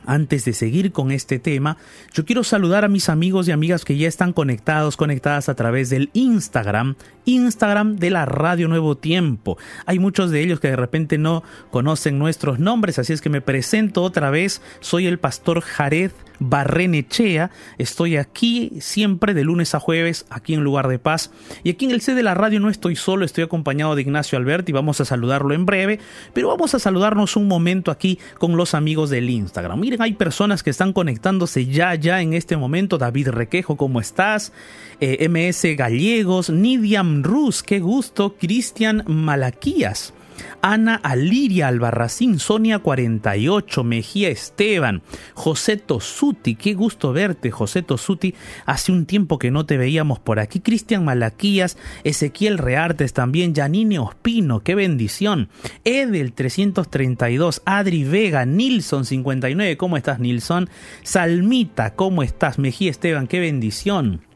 antes 0.06 0.44
de 0.44 0.52
seguir 0.52 0.92
con 0.92 1.12
este 1.12 1.40
tema, 1.40 1.78
yo 2.14 2.26
quiero 2.26 2.44
saludar 2.44 2.84
a 2.84 2.90
mis 2.90 3.08
amigos 3.08 3.48
y 3.48 3.54
amigas 3.54 3.86
que 3.86 3.96
ya 3.96 4.10
están 4.10 4.34
conectados, 4.34 4.98
conectadas 4.98 5.48
a 5.48 5.56
través 5.56 5.90
del 5.90 6.10
Instagram, 6.12 6.98
Instagram 7.28 7.98
de 7.98 8.10
la 8.10 8.26
Radio 8.26 8.70
Nuevo 8.70 8.98
Tiempo. 8.98 9.58
Hay 9.86 10.00
muchos 10.00 10.32
de 10.32 10.42
ellos 10.42 10.62
que 10.62 10.70
de 10.70 10.78
repente 10.78 11.18
no 11.18 11.44
conocen 11.72 12.18
nuestros 12.18 12.58
nombres, 12.58 13.00
así 13.00 13.12
es 13.12 13.22
que 13.22 13.30
me 13.30 13.42
presento 13.42 14.02
otra 14.02 14.30
vez. 14.30 14.62
Soy 14.80 15.08
el 15.08 15.20
pastor 15.20 15.62
Jared 15.62 16.12
Barrenechea. 16.40 17.52
Estoy 17.78 18.18
aquí 18.18 18.74
siempre 18.80 19.34
de 19.34 19.44
lunes 19.44 19.76
a 19.76 19.80
jueves, 19.80 20.26
aquí 20.30 20.54
en 20.54 20.64
Lugar 20.64 20.88
de 20.88 21.00
Paz. 21.00 21.32
Y 21.64 21.70
aquí 21.70 21.86
en 21.86 21.92
el 21.92 22.02
C 22.02 22.14
de 22.14 22.24
la 22.24 22.34
radio 22.34 22.60
no 22.60 22.70
estoy 22.70 22.96
solo, 22.96 23.26
estoy 23.26 23.44
acompañado 23.44 23.96
de 23.96 24.04
Ignacio 24.04 24.38
Alberti. 24.38 24.72
Vamos 24.72 25.02
a 25.02 25.06
saludarlo 25.06 25.54
en 25.54 25.66
breve, 25.66 26.00
pero 26.34 26.48
vamos 26.48 26.76
a 26.76 26.80
saludarnos 26.80 27.36
un 27.36 27.48
momento 27.48 27.92
aquí 27.92 28.20
con 28.38 28.56
los 28.56 28.74
amigos 28.74 29.10
del 29.10 29.30
Instagram. 29.30 29.80
Miren, 29.80 30.02
hay 30.02 30.14
personas 30.14 30.64
que 30.64 30.70
están 30.70 30.94
conectándose 30.94 31.66
ya, 31.66 31.94
ya 31.96 32.22
en 32.22 32.34
este 32.34 32.56
momento. 32.56 32.98
David 32.98 33.30
Requejo, 33.30 33.76
¿cómo 33.76 34.00
estás? 34.00 34.54
Eh, 35.00 35.28
MS 35.28 35.76
Gallegos, 35.76 36.50
Nidiam 36.50 37.17
Rus, 37.24 37.64
qué 37.64 37.80
gusto. 37.80 38.36
Cristian 38.38 39.04
Malaquías. 39.08 40.14
Ana 40.62 40.96
Aliria 40.96 41.68
Albarracín, 41.68 42.40
Sonia 42.40 42.80
48, 42.80 43.84
Mejía 43.84 44.30
Esteban, 44.30 45.02
José 45.34 45.78
Tosuti, 45.78 46.56
qué 46.56 46.74
gusto 46.74 47.14
verte, 47.14 47.52
José 47.52 47.84
Tosuti, 47.84 48.36
hace 48.66 48.92
un 48.92 49.06
tiempo 49.06 49.40
que 49.40 49.52
no 49.52 49.66
te 49.66 49.78
veíamos 49.78 50.20
por 50.20 50.40
aquí, 50.40 50.60
Cristian 50.60 51.06
Malaquías, 51.06 51.78
Ezequiel 52.04 52.58
Reartes 52.58 53.14
también, 53.14 53.56
Janine 53.56 54.00
Ospino, 54.00 54.62
qué 54.62 54.76
bendición, 54.76 55.50
Edel 55.84 56.34
332, 56.34 57.62
Adri 57.66 58.04
Vega, 58.04 58.46
Nilson 58.46 59.06
59, 59.06 59.78
¿cómo 59.78 59.98
estás 59.98 60.20
Nilson? 60.20 60.70
Salmita, 61.04 61.96
¿cómo 61.96 62.24
estás? 62.24 62.60
Mejía 62.60 62.92
Esteban, 62.92 63.28
qué 63.28 63.40
bendición. 63.40 64.27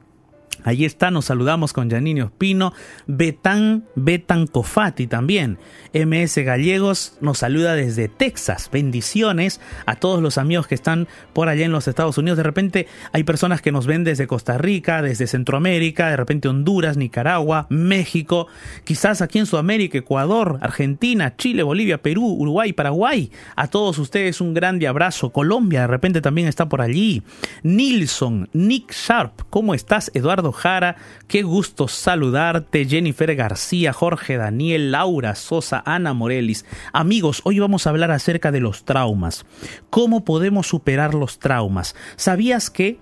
Allí 0.63 0.85
está, 0.85 1.11
nos 1.11 1.25
saludamos 1.25 1.73
con 1.73 1.89
Janine 1.89 2.23
Ospino, 2.23 2.73
Betán, 3.07 3.85
Betan 3.95 4.47
Cofati 4.47 5.07
también. 5.07 5.57
MS 5.93 6.37
Gallegos 6.45 7.17
nos 7.19 7.39
saluda 7.39 7.75
desde 7.75 8.07
Texas. 8.07 8.69
Bendiciones 8.71 9.59
a 9.85 9.95
todos 9.95 10.21
los 10.21 10.37
amigos 10.37 10.65
que 10.65 10.75
están 10.75 11.09
por 11.33 11.49
allá 11.49 11.65
en 11.65 11.73
los 11.73 11.87
Estados 11.87 12.17
Unidos. 12.17 12.37
De 12.37 12.43
repente 12.43 12.87
hay 13.11 13.23
personas 13.23 13.61
que 13.61 13.73
nos 13.73 13.87
ven 13.87 14.05
desde 14.05 14.25
Costa 14.25 14.57
Rica, 14.57 15.01
desde 15.01 15.27
Centroamérica, 15.27 16.09
de 16.09 16.15
repente 16.15 16.47
Honduras, 16.47 16.95
Nicaragua, 16.95 17.67
México, 17.69 18.47
quizás 18.85 19.21
aquí 19.21 19.39
en 19.39 19.45
Sudamérica, 19.45 19.97
Ecuador, 19.97 20.59
Argentina, 20.61 21.35
Chile, 21.35 21.61
Bolivia, 21.61 22.01
Perú, 22.01 22.37
Uruguay, 22.39 22.71
Paraguay. 22.71 23.29
A 23.57 23.67
todos 23.67 23.99
ustedes 23.99 24.39
un 24.39 24.53
grande 24.53 24.87
abrazo. 24.87 25.31
Colombia 25.31 25.81
de 25.81 25.87
repente 25.87 26.21
también 26.21 26.47
está 26.47 26.69
por 26.69 26.81
allí. 26.81 27.21
Nilson, 27.63 28.49
Nick 28.53 28.93
Sharp, 28.93 29.41
¿cómo 29.49 29.73
estás? 29.73 30.09
Eduardo 30.13 30.53
Jara, 30.53 30.95
qué 31.27 31.43
gusto 31.43 31.89
saludarte. 31.89 32.85
Jennifer 32.85 33.35
García, 33.35 33.91
Jorge 33.91 34.37
Daniel, 34.37 34.91
Laura 34.91 35.35
Sosa, 35.35 35.80
Ana 35.85 36.13
Morelis. 36.13 36.65
Amigos, 36.93 37.41
hoy 37.43 37.59
vamos 37.59 37.85
a 37.85 37.89
hablar 37.89 38.11
acerca 38.11 38.51
de 38.51 38.59
los 38.59 38.85
traumas. 38.85 39.45
¿Cómo 39.89 40.25
podemos 40.25 40.67
superar 40.67 41.13
los 41.13 41.39
traumas? 41.39 41.95
¿Sabías 42.15 42.69
que 42.69 42.99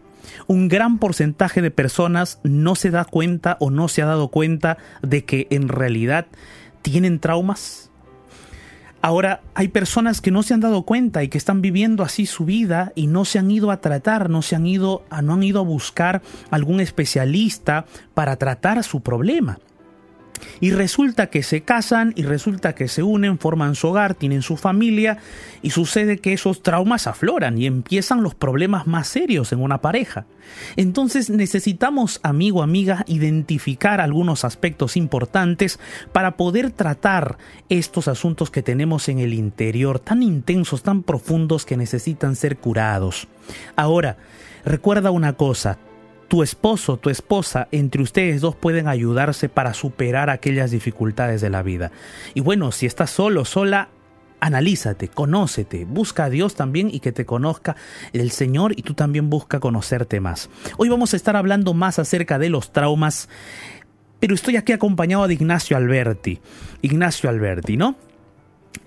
un 0.48 0.68
gran 0.68 1.00
porcentaje 1.00 1.62
de 1.62 1.72
personas 1.72 2.40
no 2.44 2.76
se 2.76 2.92
da 2.92 3.06
cuenta 3.06 3.58
o 3.60 3.72
no 3.72 3.88
se 3.88 4.02
ha 4.02 4.06
dado 4.06 4.30
cuenta 4.30 4.78
de 5.02 5.26
que 5.26 5.48
en 5.50 5.68
realidad 5.68 6.28
tienen 6.82 7.20
traumas? 7.20 7.90
Ahora, 9.02 9.42
hay 9.54 9.70
personas 9.70 10.20
que 10.20 10.32
no 10.32 10.44
se 10.44 10.54
han 10.54 10.60
dado 10.60 10.84
cuenta 10.84 11.24
y 11.24 11.30
que 11.30 11.38
están 11.38 11.62
viviendo 11.62 12.04
así 12.04 12.26
su 12.26 12.44
vida 12.44 12.92
y 12.96 13.08
no 13.08 13.24
se 13.24 13.40
han 13.40 13.50
ido 13.50 13.72
a 13.72 13.80
tratar, 13.80 14.30
no 14.30 14.42
se 14.42 14.58
han 14.58 14.66
ido 14.66 15.04
no 15.24 15.34
han 15.34 15.44
ido 15.44 15.62
a 15.62 15.64
buscar 15.64 16.22
algún 16.52 16.82
especialista 16.82 17.86
para 18.14 18.36
tratar 18.36 18.84
su 18.84 19.02
problema. 19.02 19.60
Y 20.60 20.72
resulta 20.72 21.28
que 21.28 21.44
se 21.44 21.62
casan 21.62 22.14
y 22.16 22.24
resulta 22.24 22.74
que 22.74 22.88
se 22.88 23.04
unen, 23.04 23.40
forman 23.40 23.76
su 23.76 23.88
hogar, 23.88 24.16
tienen 24.16 24.42
su 24.42 24.58
familia 24.58 25.18
y 25.62 25.72
sucede 25.72 26.18
que 26.20 26.34
esos 26.34 26.64
traumas 26.64 27.08
afloran 27.08 27.58
y 27.58 27.66
empiezan 27.66 28.24
los 28.24 28.36
problemas 28.36 28.88
más 28.88 29.08
serios 29.08 29.52
en 29.52 29.62
una 29.62 29.82
pareja. 29.82 30.26
Entonces 30.76 31.30
necesitamos, 31.30 32.20
amigo, 32.24 32.64
amiga, 32.64 33.04
identificar 33.08 34.02
algunos 34.02 34.46
aspectos 34.46 34.98
importantes 34.98 35.80
para 36.12 36.38
poder 36.38 36.72
tratar 36.72 37.38
estos 37.70 38.08
asuntos 38.08 38.52
que 38.52 38.64
tenemos 38.64 39.10
en 39.10 39.20
el 39.20 39.34
interior, 39.34 40.00
tan 40.00 40.24
intensos, 40.24 40.84
tan 40.84 41.04
profundos 41.04 41.66
que 41.66 41.78
necesitan 41.78 42.36
ser 42.36 42.58
curados. 42.58 43.28
Ahora, 43.76 44.18
recuerda 44.66 45.12
una 45.12 45.34
cosa, 45.34 45.78
tu 46.30 46.44
esposo, 46.44 46.98
tu 46.98 47.10
esposa, 47.10 47.68
entre 47.72 48.02
ustedes 48.02 48.40
dos 48.40 48.56
pueden 48.56 48.88
ayudarse 48.88 49.50
para 49.50 49.74
superar 49.74 50.30
aquellas 50.30 50.72
dificultades 50.72 51.42
de 51.42 51.50
la 51.50 51.64
vida. 51.64 51.92
Y 52.36 52.42
bueno, 52.42 52.72
si 52.72 52.86
estás 52.86 53.10
solo, 53.10 53.44
sola, 53.46 53.90
analízate, 54.40 55.10
conócete, 55.10 55.86
busca 55.86 56.26
a 56.26 56.30
Dios 56.30 56.56
también 56.56 56.90
y 56.94 57.00
que 57.00 57.12
te 57.12 57.26
conozca 57.26 57.76
el 58.14 58.32
Señor 58.32 58.74
y 58.78 58.84
tú 58.84 58.94
también 58.94 59.30
busca 59.30 59.60
conocerte 59.60 60.22
más. 60.22 60.50
Hoy 60.78 60.88
vamos 60.88 61.14
a 61.14 61.18
estar 61.18 61.36
hablando 61.36 61.74
más 61.74 62.00
acerca 62.00 62.38
de 62.40 62.50
los 62.50 62.72
traumas, 62.72 63.28
pero 64.20 64.36
estoy 64.36 64.56
aquí 64.56 64.72
acompañado 64.72 65.28
de 65.28 65.34
Ignacio 65.34 65.76
Alberti. 65.76 66.40
Ignacio 66.82 67.30
Alberti, 67.30 67.76
¿no? 67.76 67.96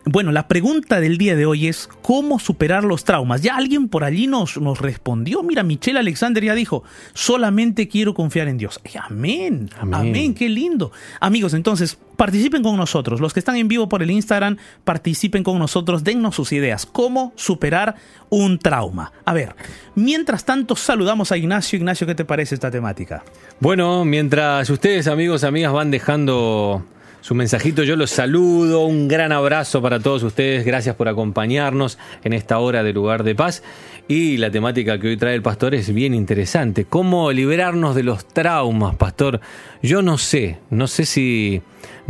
Bueno, 0.05 0.33
la 0.33 0.49
pregunta 0.49 0.99
del 0.99 1.17
día 1.17 1.37
de 1.37 1.47
hoy 1.47 1.69
es 1.69 1.89
¿cómo 2.03 2.41
superar 2.41 2.83
los 2.83 3.05
traumas? 3.05 3.41
Ya 3.41 3.57
alguien 3.57 3.89
por 3.89 4.03
allí 4.03 4.27
nos, 4.27 4.61
nos 4.61 4.81
respondió. 4.81 5.45
Mira, 5.45 5.63
Michelle 5.63 6.01
Alexander 6.01 6.43
ya 6.43 6.55
dijo, 6.55 6.83
solamente 7.15 7.87
quiero 7.87 8.13
confiar 8.13 8.49
en 8.49 8.59
Dios. 8.59 8.81
amén, 9.01 9.71
amén, 9.79 9.95
amén, 9.95 10.35
qué 10.35 10.49
lindo. 10.49 10.91
Amigos, 11.21 11.55
entonces, 11.55 11.97
participen 12.17 12.65
con 12.65 12.77
nosotros. 12.77 13.21
Los 13.21 13.33
que 13.33 13.39
están 13.39 13.55
en 13.55 13.69
vivo 13.69 13.89
por 13.89 14.03
el 14.03 14.11
Instagram, 14.11 14.57
participen 14.83 15.45
con 15.45 15.61
nosotros, 15.61 16.03
dennos 16.03 16.35
sus 16.35 16.51
ideas. 16.53 16.85
¿Cómo 16.85 17.33
superar 17.37 17.95
un 18.29 18.59
trauma? 18.59 19.13
A 19.25 19.33
ver, 19.33 19.55
mientras 19.95 20.45
tanto, 20.45 20.75
saludamos 20.75 21.31
a 21.31 21.37
Ignacio. 21.37 21.77
Ignacio, 21.77 22.09
¿qué 22.09 22.17
te 22.17 22.25
parece 22.25 22.57
esta 22.57 22.73
temática? 22.73 23.23
Bueno, 23.61 24.05
mientras 24.05 24.69
ustedes, 24.69 25.07
amigos, 25.07 25.45
amigas, 25.45 25.73
van 25.73 25.93
dejando 25.93 26.85
su 27.23 27.35
mensajito. 27.35 27.85
Yo 27.85 27.97
los 27.97 28.11
saludo, 28.11 28.85
un 28.85 29.09
gran 29.09 29.33
abrazo 29.33 29.81
para 29.81 30.01
todos 30.01 30.23
ustedes, 30.25 30.67
gracias 30.67 30.97
por 30.97 31.09
acompañarnos 31.09 31.97
en 32.25 32.35
esta 32.35 32.59
hora 32.59 32.83
de 32.83 32.93
lugar 32.93 33.23
de 33.23 33.35
paz. 33.35 33.63
Y 34.09 34.37
la 34.37 34.51
temática 34.51 34.99
que 34.99 35.09
hoy 35.09 35.17
trae 35.17 35.35
el 35.35 35.43
pastor 35.43 35.75
es 35.75 35.95
bien 35.95 36.13
interesante, 36.13 36.85
cómo 36.85 37.33
liberarnos 37.33 37.95
de 37.95 38.03
los 38.03 38.27
traumas, 38.27 38.97
pastor. 38.97 39.41
Yo 39.83 40.03
no 40.03 40.19
sé, 40.19 40.59
no 40.69 40.89
sé 40.89 41.07
si, 41.07 41.63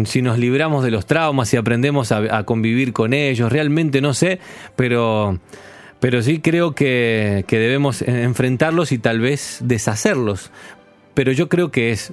si 0.04 0.22
nos 0.22 0.38
libramos 0.38 0.82
de 0.82 0.90
los 0.90 1.04
traumas, 1.06 1.50
si 1.50 1.58
aprendemos 1.58 2.10
a, 2.10 2.38
a 2.38 2.44
convivir 2.44 2.94
con 2.94 3.12
ellos, 3.12 3.52
realmente 3.52 4.00
no 4.00 4.14
sé, 4.14 4.40
pero... 4.74 5.38
Pero 6.00 6.20
sí 6.20 6.40
creo 6.40 6.74
que, 6.74 7.44
que 7.46 7.60
debemos 7.60 8.02
enfrentarlos 8.02 8.90
y 8.90 8.98
tal 8.98 9.20
vez 9.20 9.58
deshacerlos. 9.62 10.50
Pero 11.14 11.30
yo 11.30 11.48
creo 11.48 11.70
que 11.70 11.92
es 11.92 12.12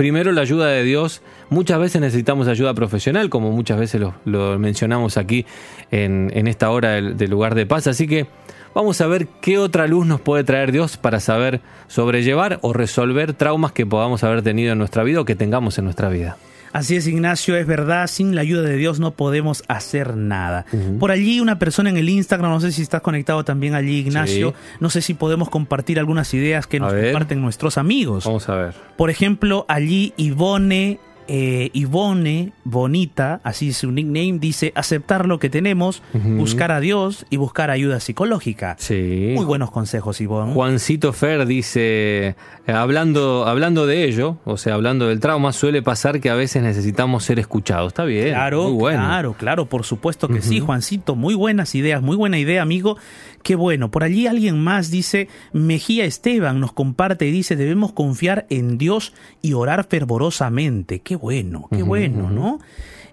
primero 0.00 0.32
la 0.32 0.40
ayuda 0.40 0.68
de 0.68 0.82
Dios. 0.82 1.20
Muchas 1.50 1.78
veces 1.78 2.00
necesitamos 2.00 2.48
ayuda 2.48 2.72
profesional, 2.72 3.28
como 3.28 3.50
muchas 3.50 3.78
veces 3.78 4.00
lo, 4.24 4.58
mencionamos 4.58 5.18
aquí 5.18 5.44
en, 5.90 6.46
esta 6.46 6.70
hora 6.70 6.92
del, 6.92 7.28
lugar 7.28 7.54
de 7.54 7.66
paz. 7.66 7.86
Así 7.86 8.06
que 8.06 8.26
vamos 8.74 9.02
a 9.02 9.06
ver 9.06 9.28
qué 9.42 9.58
otra 9.58 9.86
luz 9.86 10.06
nos 10.06 10.18
puede 10.18 10.42
traer 10.42 10.72
Dios 10.72 10.96
para 10.96 11.20
saber 11.20 11.60
sobrellevar 11.86 12.60
o 12.62 12.72
resolver 12.72 13.34
traumas 13.34 13.72
que 13.72 13.84
podamos 13.84 14.24
haber 14.24 14.40
tenido 14.40 14.72
en 14.72 14.78
nuestra 14.78 15.02
vida 15.02 15.20
o 15.20 15.26
que 15.26 15.36
tengamos 15.36 15.76
en 15.76 15.84
nuestra 15.84 16.08
vida. 16.08 16.38
Así 16.72 16.96
es, 16.96 17.06
Ignacio, 17.06 17.56
es 17.56 17.66
verdad, 17.66 18.06
sin 18.06 18.34
la 18.34 18.42
ayuda 18.42 18.62
de 18.62 18.76
Dios 18.76 19.00
no 19.00 19.10
podemos 19.12 19.64
hacer 19.68 20.16
nada. 20.16 20.66
Por 20.98 21.10
allí 21.10 21.40
una 21.40 21.58
persona 21.58 21.90
en 21.90 21.96
el 21.96 22.08
Instagram, 22.08 22.50
no 22.50 22.60
sé 22.60 22.72
si 22.72 22.82
estás 22.82 23.00
conectado 23.00 23.44
también 23.44 23.74
allí, 23.74 23.98
Ignacio, 23.98 24.54
no 24.78 24.90
sé 24.90 25.02
si 25.02 25.14
podemos 25.14 25.50
compartir 25.50 25.98
algunas 25.98 26.32
ideas 26.34 26.66
que 26.66 26.80
nos 26.80 26.92
comparten 26.92 27.40
nuestros 27.40 27.78
amigos. 27.78 28.24
Vamos 28.24 28.48
a 28.48 28.54
ver. 28.54 28.74
Por 28.96 29.10
ejemplo, 29.10 29.64
allí 29.68 30.12
Ivone 30.16 31.00
eh, 31.32 31.70
Ivone 31.74 32.52
Bonita, 32.64 33.40
así 33.44 33.68
es 33.68 33.76
su 33.76 33.92
nickname, 33.92 34.40
dice 34.40 34.72
aceptar 34.74 35.28
lo 35.28 35.38
que 35.38 35.48
tenemos, 35.48 36.02
buscar 36.12 36.72
a 36.72 36.80
Dios 36.80 37.24
y 37.30 37.36
buscar 37.36 37.70
ayuda 37.70 38.00
psicológica. 38.00 38.74
Sí. 38.80 39.34
Muy 39.36 39.44
buenos 39.44 39.70
consejos, 39.70 40.20
Ivone. 40.20 40.52
Juancito 40.52 41.12
Fer 41.12 41.46
dice, 41.46 42.34
eh, 42.66 42.72
hablando, 42.72 43.46
hablando 43.46 43.86
de 43.86 44.06
ello, 44.06 44.38
o 44.44 44.56
sea, 44.56 44.74
hablando 44.74 45.06
del 45.06 45.20
trauma, 45.20 45.52
suele 45.52 45.82
pasar 45.82 46.20
que 46.20 46.30
a 46.30 46.34
veces 46.34 46.64
necesitamos 46.64 47.22
ser 47.22 47.38
escuchados. 47.38 47.92
Está 47.92 48.02
bien. 48.02 48.30
Claro, 48.30 48.64
muy 48.64 48.72
bueno. 48.72 49.04
claro, 49.04 49.32
claro, 49.34 49.66
por 49.66 49.84
supuesto 49.84 50.26
que 50.26 50.42
sí, 50.42 50.58
Juancito. 50.58 51.14
Muy 51.14 51.36
buenas 51.36 51.76
ideas, 51.76 52.02
muy 52.02 52.16
buena 52.16 52.40
idea, 52.40 52.60
amigo. 52.60 52.96
Qué 53.42 53.54
bueno. 53.54 53.90
Por 53.90 54.04
allí 54.04 54.26
alguien 54.26 54.62
más 54.62 54.90
dice, 54.90 55.28
Mejía 55.52 56.04
Esteban 56.04 56.60
nos 56.60 56.72
comparte 56.72 57.26
y 57.26 57.30
dice, 57.30 57.56
debemos 57.56 57.92
confiar 57.92 58.46
en 58.50 58.78
Dios 58.78 59.14
y 59.42 59.54
orar 59.54 59.86
fervorosamente. 59.88 61.00
Qué 61.00 61.16
bueno, 61.16 61.68
qué 61.70 61.82
bueno, 61.82 62.30
¿no? 62.30 62.60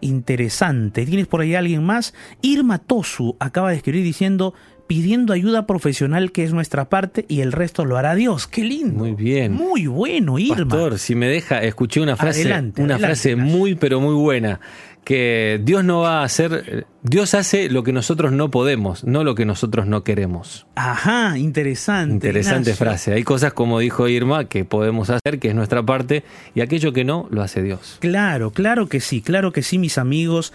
Interesante. 0.02 1.06
¿Tienes 1.06 1.28
por 1.28 1.42
ahí 1.42 1.56
alguien 1.56 1.84
más? 1.84 2.14
Irma 2.42 2.78
Tosu 2.78 3.36
acaba 3.40 3.72
de 3.72 3.78
escribir 3.78 4.04
diciendo, 4.04 4.54
pidiendo 4.86 5.34
ayuda 5.34 5.66
profesional 5.66 6.32
que 6.32 6.44
es 6.44 6.54
nuestra 6.54 6.90
parte 6.90 7.26
y 7.28 7.42
el 7.42 7.52
resto 7.52 7.86
lo 7.86 7.98
hará 7.98 8.14
Dios. 8.16 8.48
Qué 8.48 8.64
lindo. 8.64 9.00
Muy 9.00 9.14
bien. 9.14 9.54
Muy 9.54 9.88
bueno, 9.88 10.40
Irma. 10.40 10.68
Pastor, 10.68 11.00
si 11.00 11.16
me 11.16 11.28
deja, 11.28 11.64
escuché 11.64 12.02
una 12.02 12.16
frase, 12.16 12.74
una 12.78 13.00
frase 13.00 13.36
muy 13.36 13.76
pero 13.76 14.00
muy 14.00 14.14
buena 14.14 14.60
que 15.08 15.62
Dios 15.64 15.86
no 15.86 16.02
va 16.02 16.20
a 16.20 16.24
hacer, 16.26 16.86
Dios 17.02 17.34
hace 17.34 17.70
lo 17.70 17.84
que 17.84 17.94
nosotros 17.94 18.34
no 18.34 18.52
podemos, 18.52 19.06
no 19.06 19.24
lo 19.24 19.36
que 19.36 19.46
nosotros 19.46 19.88
no 19.88 20.04
queremos. 20.04 20.68
Ajá, 20.76 21.38
interesante. 21.38 22.28
Interesante 22.28 22.74
frase. 22.74 23.14
Hay 23.14 23.24
cosas 23.24 23.54
como 23.54 23.80
dijo 23.80 24.10
Irma 24.10 24.50
que 24.50 24.66
podemos 24.66 25.10
hacer, 25.10 25.40
que 25.40 25.48
es 25.48 25.56
nuestra 25.56 25.82
parte, 25.82 26.26
y 26.56 26.60
aquello 26.60 26.92
que 26.92 27.06
no, 27.06 27.26
lo 27.32 27.42
hace 27.42 27.64
Dios. 27.64 28.00
Claro, 28.02 28.52
claro 28.52 28.90
que 28.90 29.00
sí, 29.00 29.22
claro 29.22 29.54
que 29.54 29.64
sí, 29.64 29.78
mis 29.78 29.98
amigos. 29.98 30.52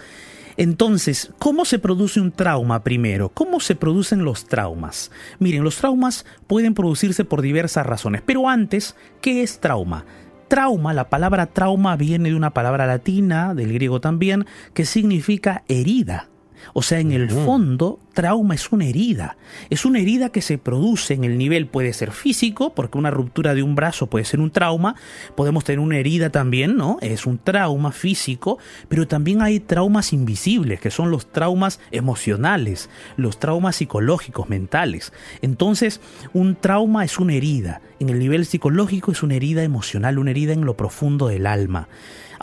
Entonces, 0.55 1.31
¿cómo 1.39 1.65
se 1.65 1.79
produce 1.79 2.21
un 2.21 2.31
trauma 2.31 2.83
primero? 2.83 3.29
¿Cómo 3.29 3.59
se 3.59 3.73
producen 3.75 4.23
los 4.23 4.45
traumas? 4.45 5.09
Miren, 5.39 5.63
los 5.63 5.77
traumas 5.77 6.27
pueden 6.45 6.75
producirse 6.75 7.25
por 7.25 7.41
diversas 7.41 7.87
razones, 7.87 8.21
pero 8.23 8.47
antes, 8.47 8.95
¿qué 9.19 9.41
es 9.41 9.59
trauma? 9.59 10.05
Trauma, 10.53 10.93
la 10.93 11.09
palabra 11.09 11.47
trauma 11.47 11.95
viene 11.95 12.29
de 12.29 12.35
una 12.35 12.51
palabra 12.51 12.85
latina, 12.85 13.55
del 13.55 13.73
griego 13.73 13.99
también, 13.99 14.45
que 14.75 14.85
significa 14.85 15.63
herida. 15.67 16.27
O 16.73 16.83
sea, 16.83 16.99
en 16.99 17.11
el 17.11 17.31
fondo, 17.31 17.97
trauma 18.13 18.55
es 18.55 18.71
una 18.71 18.85
herida. 18.85 19.37
Es 19.69 19.85
una 19.85 19.99
herida 19.99 20.29
que 20.29 20.41
se 20.41 20.57
produce 20.57 21.13
en 21.13 21.23
el 21.23 21.37
nivel, 21.37 21.67
puede 21.67 21.93
ser 21.93 22.11
físico, 22.11 22.73
porque 22.73 22.97
una 22.97 23.11
ruptura 23.11 23.53
de 23.53 23.63
un 23.63 23.75
brazo 23.75 24.07
puede 24.07 24.25
ser 24.25 24.39
un 24.39 24.51
trauma. 24.51 24.95
Podemos 25.35 25.63
tener 25.63 25.79
una 25.79 25.97
herida 25.97 26.29
también, 26.29 26.77
¿no? 26.77 26.97
Es 27.01 27.25
un 27.25 27.37
trauma 27.37 27.91
físico, 27.91 28.59
pero 28.87 29.07
también 29.07 29.41
hay 29.41 29.59
traumas 29.59 30.13
invisibles, 30.13 30.79
que 30.79 30.91
son 30.91 31.11
los 31.11 31.31
traumas 31.31 31.79
emocionales, 31.91 32.89
los 33.17 33.39
traumas 33.39 33.75
psicológicos, 33.75 34.49
mentales. 34.49 35.11
Entonces, 35.41 35.99
un 36.33 36.55
trauma 36.55 37.03
es 37.03 37.19
una 37.19 37.33
herida. 37.33 37.81
En 37.99 38.09
el 38.09 38.19
nivel 38.19 38.45
psicológico 38.45 39.11
es 39.11 39.23
una 39.23 39.35
herida 39.35 39.63
emocional, 39.63 40.19
una 40.19 40.31
herida 40.31 40.53
en 40.53 40.65
lo 40.65 40.77
profundo 40.77 41.27
del 41.27 41.47
alma. 41.47 41.87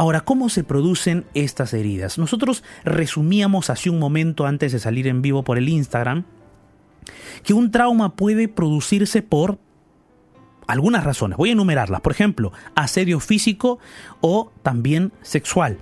Ahora, 0.00 0.20
¿cómo 0.22 0.48
se 0.48 0.64
producen 0.64 1.26
estas 1.35 1.74
heridas? 1.74 2.16
Nosotros 2.16 2.64
resumíamos 2.85 3.68
hace 3.68 3.90
un 3.90 3.98
momento 3.98 4.46
antes 4.46 4.72
de 4.72 4.78
salir 4.78 5.06
en 5.06 5.20
vivo 5.20 5.44
por 5.44 5.59
el 5.61 5.68
Instagram 5.68 6.25
que 7.42 7.55
un 7.55 7.70
trauma 7.70 8.16
puede 8.16 8.49
producirse 8.49 9.23
por 9.23 9.59
algunas 10.66 11.05
razones. 11.05 11.37
Voy 11.37 11.51
a 11.51 11.53
enumerarlas. 11.53 12.01
Por 12.01 12.12
ejemplo, 12.12 12.53
asedio 12.75 13.20
físico 13.20 13.79
o 14.20 14.53
también 14.62 15.12
sexual 15.23 15.79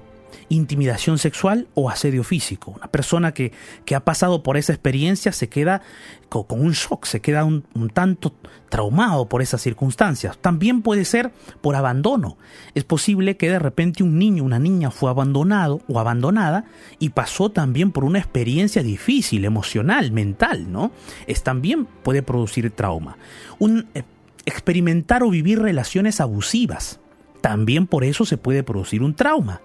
intimidación 0.49 1.19
sexual 1.19 1.69
o 1.75 1.91
asedio 1.91 2.25
físico. 2.25 2.73
Una 2.77 2.88
persona 2.88 3.33
que, 3.33 3.53
que 3.85 3.95
ha 3.95 4.05
pasado 4.05 4.43
por 4.43 4.57
esa 4.57 4.73
experiencia 4.73 5.33
se 5.33 5.49
queda 5.49 5.83
con, 6.29 6.45
un 6.61 6.73
shock, 6.73 7.07
se 7.07 7.21
queda 7.21 7.45
un, 7.45 7.62
tanto 7.93 8.35
traumado 8.69 9.29
por 9.29 9.43
esas 9.43 9.62
circunstancias. 9.62 10.38
También 10.38 10.83
puede 10.83 11.05
ser 11.05 11.33
por 11.61 11.75
abandono. 11.75 12.37
Es 12.75 12.85
posible 12.85 13.37
que 13.37 13.51
de 13.51 13.59
repente 13.59 14.03
un 14.03 14.19
niño, 14.19 14.45
una 14.45 14.59
niña 14.59 14.91
fue 14.91 15.11
abandonado 15.11 15.81
o 15.88 15.99
abandonada 15.99 16.64
y 16.99 17.11
pasó 17.11 17.51
también 17.51 17.93
por 17.93 18.05
una 18.05 18.19
experiencia 18.19 18.83
difícil, 18.83 19.45
emocional, 19.45 20.12
mental, 20.12 20.71
¿no? 20.71 20.93
Es 21.27 21.43
también 21.43 21.87
puede 22.03 22.23
producir 22.23 22.71
trauma. 22.71 23.17
Eh, 23.61 24.03
experimentar 24.45 25.23
o 25.23 25.31
vivir 25.31 25.61
relaciones 25.61 26.21
abusivas. 26.21 27.01
También 27.41 27.87
por 27.87 28.05
eso 28.05 28.25
se 28.25 28.37
puede 28.37 28.62
producir 28.62 29.03
un 29.03 29.14
trauma 29.14 29.61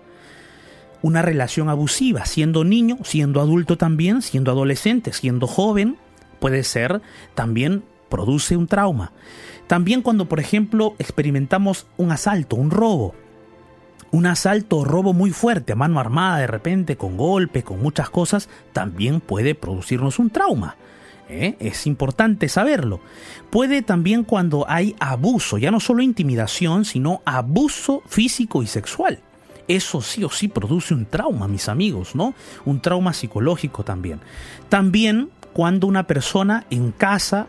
una 1.03 1.21
relación 1.21 1.69
abusiva, 1.69 2.25
siendo 2.25 2.63
niño, 2.63 2.97
siendo 3.03 3.41
adulto 3.41 3.77
también, 3.77 4.23
siendo 4.23 4.49
adolescente, 4.49 5.13
siendo 5.13 5.45
joven, 5.45 5.97
puede 6.39 6.63
ser, 6.63 7.01
también 7.35 7.83
produce 8.09 8.57
un 8.57 8.67
trauma. 8.67 9.11
También 9.67 10.01
cuando, 10.01 10.25
por 10.27 10.39
ejemplo, 10.39 10.95
experimentamos 10.99 11.85
un 11.97 12.11
asalto, 12.11 12.55
un 12.55 12.71
robo, 12.71 13.13
Un 14.11 14.27
asalto 14.27 14.77
o 14.77 14.85
robo 14.85 15.11
muy 15.11 15.31
fuerte 15.31 15.73
a 15.73 15.75
mano 15.75 15.99
armada 15.99 16.37
de 16.37 16.47
repente, 16.47 16.97
con 16.97 17.17
golpes, 17.17 17.63
con 17.63 17.81
muchas 17.81 18.11
cosas, 18.11 18.47
también 18.71 19.19
puede 19.19 19.55
producirnos 19.55 20.19
un 20.19 20.29
trauma. 20.29 20.75
¿eh? 21.29 21.55
Es 21.59 21.87
importante 21.87 22.47
saberlo. 22.47 22.99
Puede 23.49 23.81
también 23.81 24.23
cuando 24.23 24.65
hay 24.69 24.95
abuso, 24.99 25.57
ya 25.57 25.71
no 25.71 25.79
solo 25.79 26.03
intimidación, 26.03 26.85
sino 26.85 27.23
abuso 27.25 28.03
físico 28.05 28.61
y 28.61 28.67
sexual. 28.67 29.19
Eso 29.67 30.01
sí 30.01 30.23
o 30.23 30.29
sí 30.29 30.47
produce 30.47 30.93
un 30.93 31.05
trauma, 31.05 31.47
mis 31.47 31.69
amigos, 31.69 32.15
¿no? 32.15 32.33
Un 32.65 32.81
trauma 32.81 33.13
psicológico 33.13 33.83
también. 33.83 34.19
También 34.69 35.29
cuando 35.53 35.87
una 35.87 36.07
persona 36.07 36.65
en 36.69 36.91
casa 36.91 37.47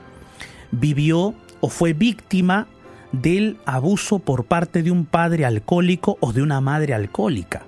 vivió 0.70 1.34
o 1.60 1.68
fue 1.68 1.92
víctima 1.92 2.66
del 3.12 3.58
abuso 3.64 4.18
por 4.18 4.44
parte 4.44 4.82
de 4.82 4.90
un 4.90 5.06
padre 5.06 5.44
alcohólico 5.44 6.18
o 6.20 6.32
de 6.32 6.42
una 6.42 6.60
madre 6.60 6.94
alcohólica. 6.94 7.62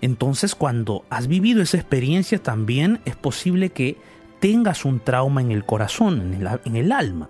Entonces, 0.00 0.54
cuando 0.54 1.04
has 1.10 1.26
vivido 1.26 1.62
esa 1.62 1.76
experiencia, 1.76 2.38
también 2.42 3.00
es 3.04 3.16
posible 3.16 3.70
que 3.70 3.98
tengas 4.40 4.84
un 4.84 5.00
trauma 5.00 5.40
en 5.40 5.52
el 5.52 5.64
corazón, 5.64 6.34
en 6.64 6.76
el, 6.76 6.92
alma. 6.92 7.28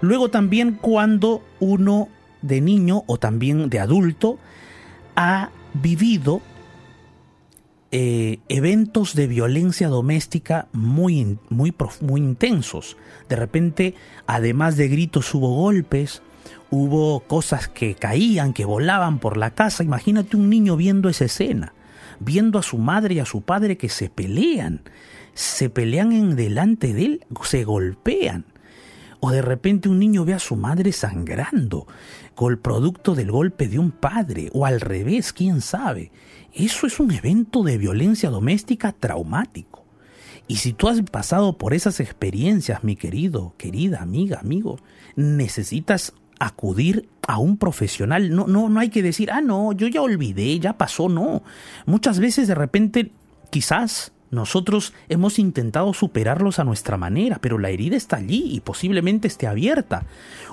Luego 0.00 0.28
también 0.28 0.72
cuando 0.80 1.42
uno 1.60 2.08
de 2.42 2.60
niño 2.60 3.02
o 3.06 3.16
también 3.18 3.70
de 3.70 3.80
adulto 3.80 4.38
ha 5.16 5.50
vivido 5.74 6.40
eh, 7.90 8.40
eventos 8.48 9.14
de 9.14 9.26
violencia 9.26 9.88
doméstica 9.88 10.68
muy, 10.72 11.38
muy, 11.50 11.74
muy 12.00 12.20
intensos. 12.20 12.96
De 13.28 13.36
repente, 13.36 13.94
además 14.26 14.76
de 14.76 14.88
gritos, 14.88 15.32
hubo 15.34 15.54
golpes, 15.54 16.22
hubo 16.70 17.20
cosas 17.20 17.68
que 17.68 17.94
caían, 17.94 18.52
que 18.52 18.64
volaban 18.64 19.18
por 19.18 19.36
la 19.36 19.50
casa. 19.50 19.84
Imagínate 19.84 20.36
un 20.36 20.50
niño 20.50 20.76
viendo 20.76 21.08
esa 21.08 21.26
escena, 21.26 21.74
viendo 22.18 22.58
a 22.58 22.62
su 22.62 22.78
madre 22.78 23.14
y 23.14 23.18
a 23.20 23.26
su 23.26 23.42
padre 23.42 23.76
que 23.76 23.88
se 23.88 24.08
pelean 24.08 24.82
se 25.34 25.68
pelean 25.68 26.12
en 26.12 26.36
delante 26.36 26.94
de 26.94 27.04
él, 27.04 27.26
se 27.42 27.64
golpean. 27.64 28.46
O 29.26 29.30
de 29.30 29.40
repente 29.40 29.88
un 29.88 30.00
niño 30.00 30.26
ve 30.26 30.34
a 30.34 30.38
su 30.38 30.54
madre 30.54 30.92
sangrando, 30.92 31.86
con 32.34 32.52
el 32.52 32.58
producto 32.58 33.14
del 33.14 33.30
golpe 33.30 33.68
de 33.68 33.78
un 33.78 33.90
padre, 33.90 34.50
o 34.52 34.66
al 34.66 34.82
revés, 34.82 35.32
quién 35.32 35.62
sabe. 35.62 36.12
Eso 36.52 36.86
es 36.86 37.00
un 37.00 37.10
evento 37.10 37.62
de 37.62 37.78
violencia 37.78 38.28
doméstica 38.28 38.92
traumático. 38.92 39.86
Y 40.46 40.56
si 40.56 40.74
tú 40.74 40.88
has 40.88 41.00
pasado 41.00 41.56
por 41.56 41.72
esas 41.72 42.00
experiencias, 42.00 42.84
mi 42.84 42.96
querido, 42.96 43.54
querida 43.56 44.02
amiga, 44.02 44.40
amigo, 44.40 44.78
necesitas 45.16 46.12
acudir 46.38 47.08
a 47.26 47.38
un 47.38 47.56
profesional. 47.56 48.28
No, 48.28 48.46
no, 48.46 48.68
no 48.68 48.78
hay 48.78 48.90
que 48.90 49.02
decir, 49.02 49.30
ah, 49.30 49.40
no, 49.40 49.72
yo 49.72 49.88
ya 49.88 50.02
olvidé, 50.02 50.58
ya 50.58 50.76
pasó, 50.76 51.08
no. 51.08 51.42
Muchas 51.86 52.18
veces 52.18 52.46
de 52.46 52.56
repente, 52.56 53.10
quizás 53.48 54.12
nosotros 54.34 54.92
hemos 55.08 55.38
intentado 55.38 55.94
superarlos 55.94 56.58
a 56.58 56.64
nuestra 56.64 56.96
manera, 56.96 57.38
pero 57.40 57.58
la 57.58 57.70
herida 57.70 57.96
está 57.96 58.16
allí 58.16 58.44
y 58.50 58.60
posiblemente 58.60 59.28
esté 59.28 59.46
abierta 59.46 60.04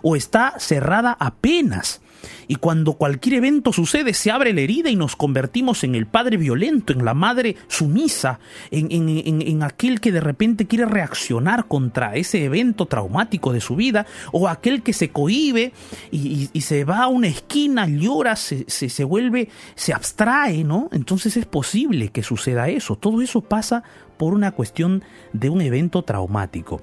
o 0.02 0.16
está 0.16 0.56
cerrada 0.60 1.18
apenas. 1.20 2.02
Y 2.48 2.56
cuando 2.56 2.94
cualquier 2.94 3.36
evento 3.36 3.74
sucede, 3.74 4.14
se 4.14 4.32
abre 4.32 4.54
la 4.54 4.62
herida 4.62 4.90
y 4.90 4.96
nos 4.96 5.16
convertimos 5.16 5.84
en 5.84 5.96
el 5.96 6.06
padre 6.06 6.38
violento, 6.38 6.94
en 6.94 7.06
la 7.06 7.14
madre 7.14 7.56
sumisa, 7.68 8.40
en, 8.72 9.64
aquel 9.64 10.00
que 10.00 10.12
de 10.12 10.22
repente 10.22 10.68
quiere 10.68 10.86
reaccionar 10.86 11.66
contra 11.68 12.16
ese 12.16 12.44
evento 12.44 12.86
traumático 12.86 13.54
de 13.54 13.62
su 13.62 13.76
vida, 13.76 14.06
o 14.32 14.48
aquel 14.48 14.84
que 14.84 14.94
se 14.94 15.10
cohíbe 15.10 15.74
y, 16.12 16.50
se 16.62 16.84
va 16.84 17.04
a 17.04 17.08
una 17.08 17.28
esquina, 17.28 17.88
llora, 17.88 18.36
se, 18.36 18.66
se 18.68 19.04
vuelve, 19.04 19.50
se 19.76 19.94
abstrae, 19.94 20.64
¿no? 20.64 20.90
Entonces 20.92 21.38
es 21.38 21.46
posible 21.46 22.10
que 22.10 22.24
suceda 22.24 22.70
eso. 22.70 22.96
Todo 22.96 23.22
eso 23.22 23.42
pasa 23.42 23.84
por 24.18 24.34
una 24.34 24.52
cuestión 24.52 25.04
de 25.34 25.50
un 25.50 25.62
evento 25.62 26.04
traumático. 26.04 26.82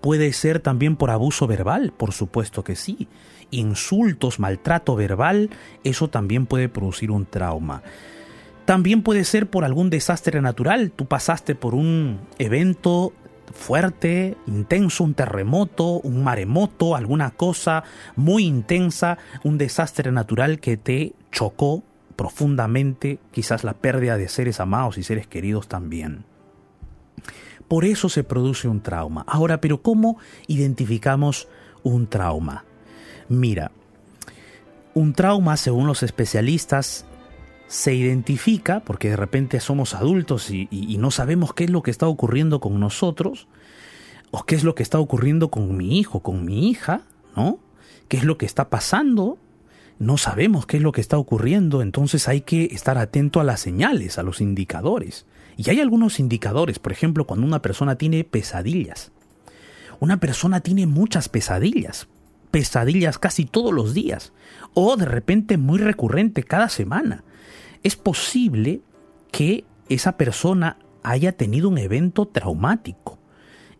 Puede 0.00 0.32
ser 0.32 0.60
también 0.60 0.96
por 0.96 1.10
abuso 1.10 1.46
verbal, 1.46 1.92
por 1.92 2.12
supuesto 2.12 2.64
que 2.64 2.76
sí 2.76 3.08
insultos, 3.50 4.38
maltrato 4.38 4.96
verbal, 4.96 5.50
eso 5.84 6.08
también 6.08 6.46
puede 6.46 6.68
producir 6.68 7.10
un 7.10 7.26
trauma. 7.26 7.82
También 8.64 9.02
puede 9.02 9.24
ser 9.24 9.48
por 9.48 9.64
algún 9.64 9.88
desastre 9.88 10.42
natural. 10.42 10.90
Tú 10.90 11.06
pasaste 11.06 11.54
por 11.54 11.74
un 11.74 12.20
evento 12.38 13.14
fuerte, 13.52 14.36
intenso, 14.46 15.04
un 15.04 15.14
terremoto, 15.14 16.00
un 16.00 16.22
maremoto, 16.22 16.94
alguna 16.94 17.30
cosa 17.30 17.84
muy 18.16 18.44
intensa, 18.44 19.16
un 19.42 19.56
desastre 19.58 20.12
natural 20.12 20.60
que 20.60 20.76
te 20.76 21.14
chocó 21.32 21.82
profundamente, 22.16 23.20
quizás 23.30 23.64
la 23.64 23.74
pérdida 23.74 24.16
de 24.16 24.28
seres 24.28 24.60
amados 24.60 24.98
y 24.98 25.02
seres 25.02 25.26
queridos 25.26 25.68
también. 25.68 26.24
Por 27.68 27.84
eso 27.84 28.08
se 28.08 28.24
produce 28.24 28.66
un 28.66 28.82
trauma. 28.82 29.24
Ahora, 29.26 29.60
pero 29.60 29.82
¿cómo 29.82 30.18
identificamos 30.46 31.48
un 31.82 32.06
trauma? 32.06 32.64
Mira, 33.28 33.72
un 34.94 35.12
trauma, 35.12 35.56
según 35.56 35.86
los 35.86 36.02
especialistas, 36.02 37.04
se 37.66 37.94
identifica, 37.94 38.80
porque 38.80 39.10
de 39.10 39.16
repente 39.16 39.60
somos 39.60 39.94
adultos 39.94 40.50
y, 40.50 40.68
no 40.98 41.10
sabemos 41.10 41.52
qué 41.52 41.64
es 41.64 41.70
lo 41.70 41.82
que 41.82 41.90
está 41.90 42.08
ocurriendo 42.08 42.60
con 42.60 42.80
nosotros, 42.80 43.46
o 44.30 44.44
qué 44.44 44.54
es 44.54 44.64
lo 44.64 44.74
que 44.74 44.82
está 44.82 44.98
ocurriendo 44.98 45.50
con 45.50 45.76
mi 45.76 45.98
hijo, 45.98 46.20
con 46.20 46.44
mi 46.44 46.70
hija, 46.70 47.02
¿no? 47.36 47.58
¿Qué 48.08 48.16
es 48.16 48.24
lo 48.24 48.38
que 48.38 48.46
está 48.46 48.70
pasando? 48.70 49.38
No 49.98 50.16
sabemos 50.16 50.64
qué 50.66 50.78
es 50.78 50.82
lo 50.82 50.92
que 50.92 51.02
está 51.02 51.18
ocurriendo, 51.18 51.82
entonces 51.82 52.26
hay 52.26 52.40
que 52.40 52.64
estar 52.72 52.96
atento 52.96 53.40
a 53.40 53.44
las 53.44 53.60
señales, 53.60 54.18
a 54.18 54.22
los 54.22 54.40
indicadores. 54.40 55.26
Y 55.56 55.68
hay 55.68 55.80
algunos 55.80 56.18
indicadores, 56.20 56.78
por 56.78 56.92
ejemplo, 56.92 57.26
cuando 57.26 57.46
una 57.46 57.60
persona 57.60 57.96
tiene 57.96 58.24
pesadillas. 58.24 59.12
Una 60.00 60.18
persona 60.18 60.60
tiene 60.60 60.86
muchas 60.86 61.28
pesadillas 61.28 62.08
pesadillas 62.50 63.18
casi 63.18 63.44
todos 63.44 63.72
los 63.72 63.94
días 63.94 64.32
o 64.74 64.96
de 64.96 65.06
repente 65.06 65.56
muy 65.56 65.78
recurrente 65.78 66.42
cada 66.42 66.68
semana. 66.68 67.24
Es 67.82 67.96
posible 67.96 68.80
que 69.30 69.64
esa 69.88 70.16
persona 70.16 70.78
haya 71.02 71.32
tenido 71.32 71.68
un 71.68 71.78
evento 71.78 72.26
traumático 72.26 73.18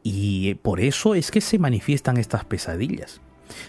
y 0.03 0.55
por 0.57 0.81
eso 0.81 1.15
es 1.15 1.31
que 1.31 1.41
se 1.41 1.59
manifiestan 1.59 2.17
estas 2.17 2.45
pesadillas. 2.45 3.21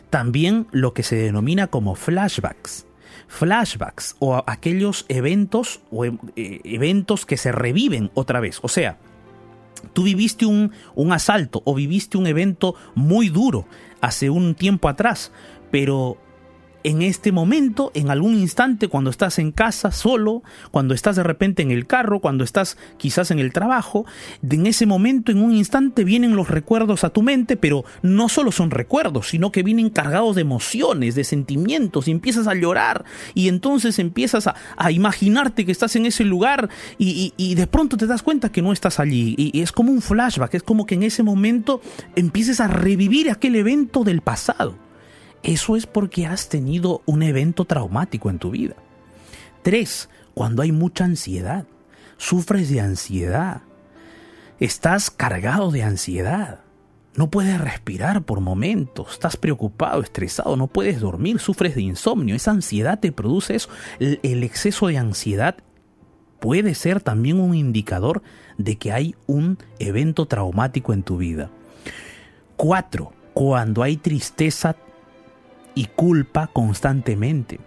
También 0.09 0.67
lo 0.71 0.93
que 0.93 1.03
se 1.03 1.15
denomina 1.15 1.67
como 1.67 1.95
flashbacks. 1.95 2.85
Flashbacks 3.27 4.15
o 4.19 4.43
aquellos 4.47 5.05
eventos 5.07 5.81
o 5.91 6.05
eh, 6.05 6.13
eventos 6.35 7.25
que 7.25 7.37
se 7.37 7.51
reviven 7.51 8.11
otra 8.13 8.39
vez. 8.39 8.59
O 8.61 8.67
sea, 8.67 8.97
tú 9.93 10.03
viviste 10.03 10.45
un, 10.45 10.71
un 10.95 11.11
asalto 11.11 11.61
o 11.65 11.75
viviste 11.75 12.17
un 12.17 12.27
evento 12.27 12.75
muy 12.95 13.29
duro 13.29 13.65
hace 14.01 14.29
un 14.29 14.55
tiempo 14.55 14.87
atrás, 14.89 15.31
pero 15.71 16.17
en 16.83 17.01
este 17.01 17.31
momento, 17.31 17.91
en 17.93 18.09
algún 18.09 18.35
instante, 18.35 18.87
cuando 18.87 19.09
estás 19.09 19.39
en 19.39 19.51
casa 19.51 19.91
solo, 19.91 20.43
cuando 20.71 20.93
estás 20.93 21.15
de 21.15 21.23
repente 21.23 21.61
en 21.61 21.71
el 21.71 21.87
carro, 21.87 22.19
cuando 22.19 22.43
estás 22.43 22.77
quizás 22.97 23.31
en 23.31 23.39
el 23.39 23.53
trabajo, 23.53 24.05
en 24.49 24.65
ese 24.65 24.85
momento, 24.85 25.31
en 25.31 25.41
un 25.41 25.53
instante, 25.53 26.03
vienen 26.03 26.35
los 26.35 26.49
recuerdos 26.49 27.03
a 27.03 27.09
tu 27.09 27.21
mente, 27.21 27.57
pero 27.57 27.83
no 28.01 28.29
solo 28.29 28.51
son 28.51 28.71
recuerdos, 28.71 29.29
sino 29.29 29.51
que 29.51 29.63
vienen 29.63 29.89
cargados 29.89 30.35
de 30.35 30.41
emociones, 30.41 31.15
de 31.15 31.23
sentimientos, 31.23 32.07
y 32.07 32.11
empiezas 32.11 32.47
a 32.47 32.55
llorar, 32.55 33.05
y 33.33 33.47
entonces 33.47 33.99
empiezas 33.99 34.47
a, 34.47 34.55
imaginarte 34.91 35.65
que 35.65 35.71
estás 35.71 35.95
en 35.95 36.05
ese 36.05 36.23
lugar, 36.23 36.69
y, 36.97 37.55
de 37.55 37.67
pronto 37.67 37.97
te 37.97 38.07
das 38.07 38.23
cuenta 38.23 38.51
que 38.51 38.61
no 38.61 38.71
estás 38.71 38.99
allí, 38.99 39.35
y 39.37 39.61
es 39.61 39.71
como 39.71 39.91
un 39.91 40.01
flashback, 40.01 40.55
es 40.55 40.63
como 40.63 40.85
que 40.85 40.95
en 40.95 41.03
ese 41.03 41.23
momento 41.23 41.81
empieces 42.15 42.59
a 42.59 42.67
revivir 42.67 43.29
aquel 43.29 43.55
evento 43.55 44.03
del 44.03 44.21
pasado. 44.21 44.88
Eso 45.43 45.75
es 45.75 45.85
porque 45.85 46.25
has 46.25 46.49
tenido 46.49 47.01
un 47.05 47.23
evento 47.23 47.65
traumático 47.65 48.29
en 48.29 48.39
tu 48.39 48.51
vida. 48.51 48.75
Tres, 49.61 50.09
cuando 50.33 50.61
hay 50.61 50.71
mucha 50.71 51.05
ansiedad. 51.05 51.65
Sufres 52.17 52.69
de 52.69 52.81
ansiedad. 52.81 53.61
Estás 54.59 55.09
cargado 55.09 55.71
de 55.71 55.83
ansiedad. 55.83 56.59
No 57.15 57.29
puedes 57.29 57.59
respirar 57.59 58.23
por 58.23 58.39
momentos, 58.39 59.13
estás 59.13 59.35
preocupado, 59.35 60.01
estresado, 60.01 60.55
no 60.55 60.67
puedes 60.67 61.01
dormir, 61.01 61.39
sufres 61.39 61.75
de 61.75 61.81
insomnio, 61.81 62.35
esa 62.35 62.51
ansiedad 62.51 62.99
te 62.99 63.11
produce 63.11 63.55
eso. 63.55 63.69
El, 63.99 64.43
exceso 64.43 64.87
de 64.87 64.97
ansiedad 64.97 65.57
puede 66.39 66.75
ser 66.75 67.01
también 67.01 67.39
un 67.39 67.55
indicador 67.55 68.21
de 68.57 68.77
que 68.77 68.91
hay 68.91 69.15
un 69.27 69.57
evento 69.79 70.27
traumático 70.27 70.93
en 70.93 71.03
tu 71.03 71.17
vida. 71.17 71.49
Cuatro, 72.55 73.11
cuando 73.33 73.83
hay 73.83 73.97
tristeza 73.97 74.75
y 75.79 75.85
culpa 75.85 76.47
constantemente. 76.47 77.57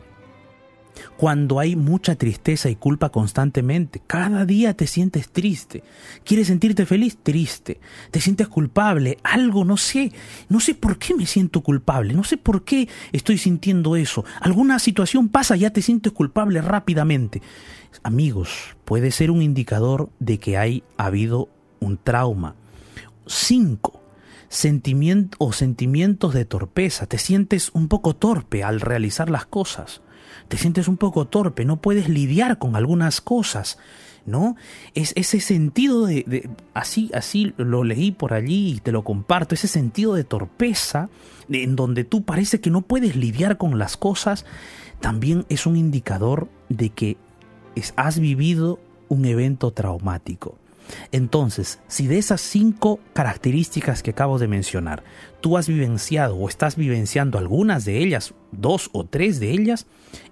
Cuando 1.16 1.59
hay 1.59 1.77
mucha 1.77 2.14
tristeza 2.14 2.68
y 2.68 2.77
culpa 2.77 3.09
constantemente, 3.09 4.03
cada 4.07 4.44
día 4.44 4.77
te 4.77 4.87
sientes 4.87 5.31
triste. 5.31 5.83
¿Quieres 6.22 6.48
sentirte 6.48 6.85
feliz? 6.85 7.16
Triste. 7.22 7.81
¿Te 8.11 8.20
sientes 8.20 8.48
culpable? 8.48 9.16
Algo, 9.22 9.64
no 9.64 9.79
sé. 9.79 10.12
No 10.51 10.61
sé 10.61 10.75
por 10.75 10.98
qué 10.98 11.14
me 11.14 11.25
siento 11.25 11.62
culpable. 11.62 12.12
No 12.12 12.22
sé 12.22 12.37
por 12.37 12.64
qué 12.64 12.87
estoy 13.12 13.38
sintiendo 13.38 13.96
eso. 13.96 14.27
Alguna 14.42 14.79
situación 14.79 15.31
pasa 15.31 15.57
y 15.57 15.61
ya 15.61 15.70
te 15.70 15.81
sientes 15.81 16.12
culpable 16.12 16.61
rápidamente. 16.61 17.40
Amigos, 18.03 18.77
puede 18.85 19.11
ser 19.11 19.31
un 19.31 19.40
indicador 19.40 20.11
de 20.18 20.38
que 20.38 20.59
hay 20.59 20.85
ha 20.98 21.07
habido 21.07 21.48
un 21.81 21.96
trauma. 21.96 22.57
5 23.27 24.01
sentimientos 24.52 25.38
o 25.40 25.52
sentimientos 25.52 26.34
de 26.34 26.44
torpeza, 26.44 27.06
te 27.06 27.16
sientes 27.16 27.70
un 27.72 27.88
poco 27.88 28.14
torpe 28.14 28.62
al 28.62 28.82
realizar 28.82 29.30
las 29.30 29.46
cosas, 29.46 30.02
te 30.48 30.58
sientes 30.58 30.88
un 30.88 30.98
poco 30.98 31.26
torpe, 31.26 31.64
no 31.64 31.80
puedes 31.80 32.10
lidiar 32.10 32.58
con 32.58 32.76
algunas 32.76 33.22
cosas, 33.22 33.78
¿no? 34.26 34.54
Es 34.94 35.14
ese 35.16 35.40
sentido 35.40 36.04
de, 36.04 36.50
así, 36.74 37.10
así 37.14 37.54
lo 37.56 37.82
leí 37.82 38.12
por 38.12 38.34
allí 38.34 38.74
y 38.74 38.80
te 38.80 38.92
lo 38.92 39.04
comparto, 39.04 39.54
ese 39.54 39.68
sentido 39.68 40.14
de 40.14 40.24
torpeza 40.24 41.08
en 41.48 41.74
donde 41.74 42.04
tú 42.04 42.22
parece 42.22 42.60
que 42.60 42.68
no 42.68 42.82
puedes 42.82 43.16
lidiar 43.16 43.56
con 43.56 43.78
las 43.78 43.96
cosas, 43.96 44.44
también 45.00 45.46
es 45.48 45.64
un 45.64 45.78
indicador 45.78 46.50
de 46.68 46.90
que 46.90 47.16
has 47.96 48.18
vivido 48.18 48.78
un 49.08 49.24
evento 49.24 49.70
traumático. 49.70 50.58
Entonces, 51.11 51.81
si 51.88 52.07
de 52.07 52.18
esas 52.18 52.40
cinco 52.40 53.00
características 53.12 54.02
que 54.02 54.11
acabo 54.11 54.38
de 54.38 54.48
mencionar, 54.48 55.02
tú 55.40 55.57
has 55.57 55.68
vivenciado 55.68 56.37
o 56.37 56.48
estás 56.48 56.76
vivenciando 56.76 57.38
algunas 57.38 57.85
de 57.85 57.98
ellas, 57.98 58.35
dos 58.50 58.90
o 58.92 59.05
tres 59.05 59.40
de 59.40 59.50
ellas, 59.50 59.87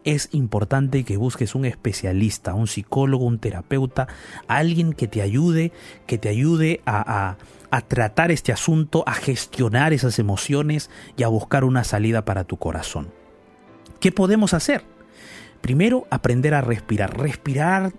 es 0.05 0.29
importante 0.33 1.05
que 1.05 1.16
busques 1.16 1.55
un 1.55 1.64
especialista, 1.64 2.55
un 2.55 2.66
psicólogo, 2.66 3.25
un 3.25 3.38
terapeuta, 3.38 4.09
alguien 4.49 4.92
que 4.92 5.09
te 5.09 5.23
ayude, 5.23 5.73
que 6.07 6.18
te 6.18 6.29
ayude 6.29 6.81
a, 6.87 7.37
a 7.70 7.81
tratar 7.83 8.31
este 8.31 8.53
asunto, 8.53 9.05
a 9.07 9.14
gestionar 9.14 9.92
esas 9.92 10.18
emociones 10.18 10.90
y 11.16 11.23
a 11.23 11.29
buscar 11.29 11.64
una 11.64 11.85
salida 11.85 12.25
para 12.25 12.44
tu 12.44 12.57
corazón. 12.57 13.12
¿Qué 14.01 14.12
podemos 14.12 14.55
hacer? 14.55 14.83
Primero, 15.61 16.07
aprender 16.11 16.55
a 16.55 16.62
respirar. 16.62 17.18
Respirar 17.18 17.92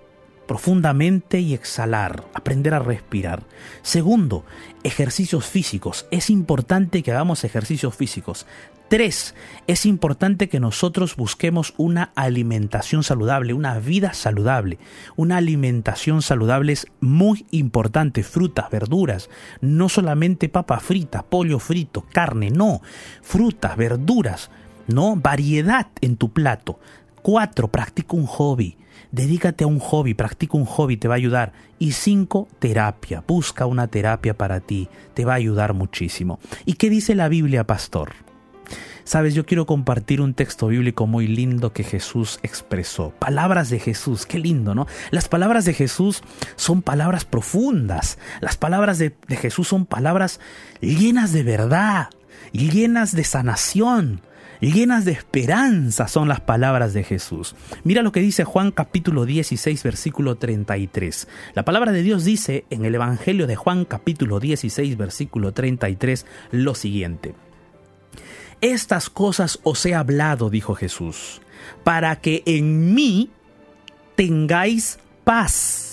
profundamente 0.52 1.40
y 1.40 1.54
exhalar, 1.54 2.26
aprender 2.34 2.74
a 2.74 2.80
respirar. 2.80 3.44
Segundo, 3.84 4.44
ejercicios 4.84 5.46
físicos. 5.46 6.08
Es 6.12 6.30
importante 6.30 7.04
que 7.04 7.12
hagamos 7.14 7.46
ejercicios 7.46 7.96
físicos. 7.96 8.46
Tres, 8.90 9.34
es 9.68 9.86
importante 9.86 10.50
que 10.50 10.60
nosotros 10.60 11.16
busquemos 11.16 11.74
una 11.78 12.12
alimentación 12.16 13.02
saludable, 13.02 13.54
una 13.54 13.80
vida 13.80 14.12
saludable. 14.12 14.78
Una 15.16 15.38
alimentación 15.38 16.22
saludable 16.22 16.74
es 16.74 16.88
muy 17.00 17.46
importante. 17.52 18.22
Frutas, 18.22 18.70
verduras, 18.70 19.30
no 19.62 19.88
solamente 19.88 20.50
papa 20.50 20.82
frita, 20.82 21.24
pollo 21.24 21.60
frito, 21.60 22.04
carne, 22.12 22.50
no. 22.50 22.82
Frutas, 23.22 23.78
verduras, 23.78 24.52
no. 24.88 25.16
Variedad 25.16 25.88
en 26.02 26.18
tu 26.18 26.34
plato. 26.34 26.78
Cuatro, 27.22 27.70
practica 27.70 28.18
un 28.18 28.26
hobby. 28.26 28.81
Dedícate 29.12 29.66
a 29.66 29.68
un 29.68 29.80
hobby, 29.80 30.14
practica 30.14 30.58
un 30.58 30.66
hobby, 30.66 30.98
te 30.98 31.08
va 31.08 31.16
a 31.16 31.18
ayudar. 31.18 31.52
Y 31.80 31.92
cinco, 31.92 32.48
terapia. 32.60 33.24
Busca 33.28 33.66
una 33.66 33.88
terapia 33.88 34.38
para 34.38 34.62
ti, 34.62 34.88
te 35.14 35.26
va 35.26 35.34
a 35.34 35.38
ayudar 35.38 35.74
muchísimo. 35.74 36.40
¿Y 36.66 36.74
qué 36.74 36.90
dice 36.90 37.16
la 37.16 37.28
Biblia, 37.28 37.66
pastor? 37.66 38.14
Sabes, 39.04 39.34
yo 39.34 39.46
quiero 39.46 39.66
compartir 39.66 40.22
un 40.22 40.34
texto 40.34 40.68
bíblico 40.68 41.08
muy 41.08 41.28
lindo 41.28 41.74
que 41.74 41.84
Jesús 41.84 42.40
expresó. 42.44 43.12
Palabras 43.20 43.70
de 43.70 43.80
Jesús, 43.80 44.26
qué 44.26 44.40
lindo, 44.40 44.76
¿no? 44.76 44.88
Las 45.10 45.28
palabras 45.28 45.66
de 45.66 45.74
Jesús 45.74 46.22
son 46.56 46.82
palabras 46.82 47.26
profundas. 47.26 48.18
Las 48.40 48.58
palabras 48.58 49.00
de, 49.00 49.16
de 49.28 49.36
Jesús 49.36 49.68
son 49.68 49.86
palabras 49.86 50.40
llenas 50.80 51.34
de 51.34 51.44
verdad, 51.44 52.10
llenas 52.54 53.14
de 53.14 53.24
sanación, 53.24 54.22
llenas 54.62 55.06
de 55.06 55.12
esperanza 55.12 56.08
son 56.08 56.28
las 56.28 56.40
palabras 56.40 56.94
de 56.94 57.04
Jesús. 57.04 57.56
Mira 57.84 58.04
lo 58.04 58.12
que 58.12 58.20
dice 58.20 58.44
Juan 58.44 58.72
capítulo 58.72 59.26
16 59.26 59.82
versículo 59.82 60.36
33. 60.36 61.28
La 61.56 61.66
palabra 61.66 61.92
de 61.92 62.04
Dios 62.04 62.24
dice 62.24 62.66
en 62.70 62.86
el 62.86 62.94
Evangelio 62.94 63.48
de 63.48 63.56
Juan 63.56 63.86
capítulo 63.86 64.40
16 64.40 64.98
versículo 64.98 65.52
33 65.52 66.26
lo 66.52 66.76
siguiente. 66.76 67.34
Estas 68.62 69.10
cosas 69.10 69.60
os 69.64 69.84
he 69.88 69.96
hablado, 69.96 70.52
dijo 70.52 70.76
Jesús, 70.76 71.42
para 71.84 72.18
que 72.18 72.44
en 72.46 72.94
mí 72.94 73.32
tengáis 74.16 75.00
paz. 75.24 75.91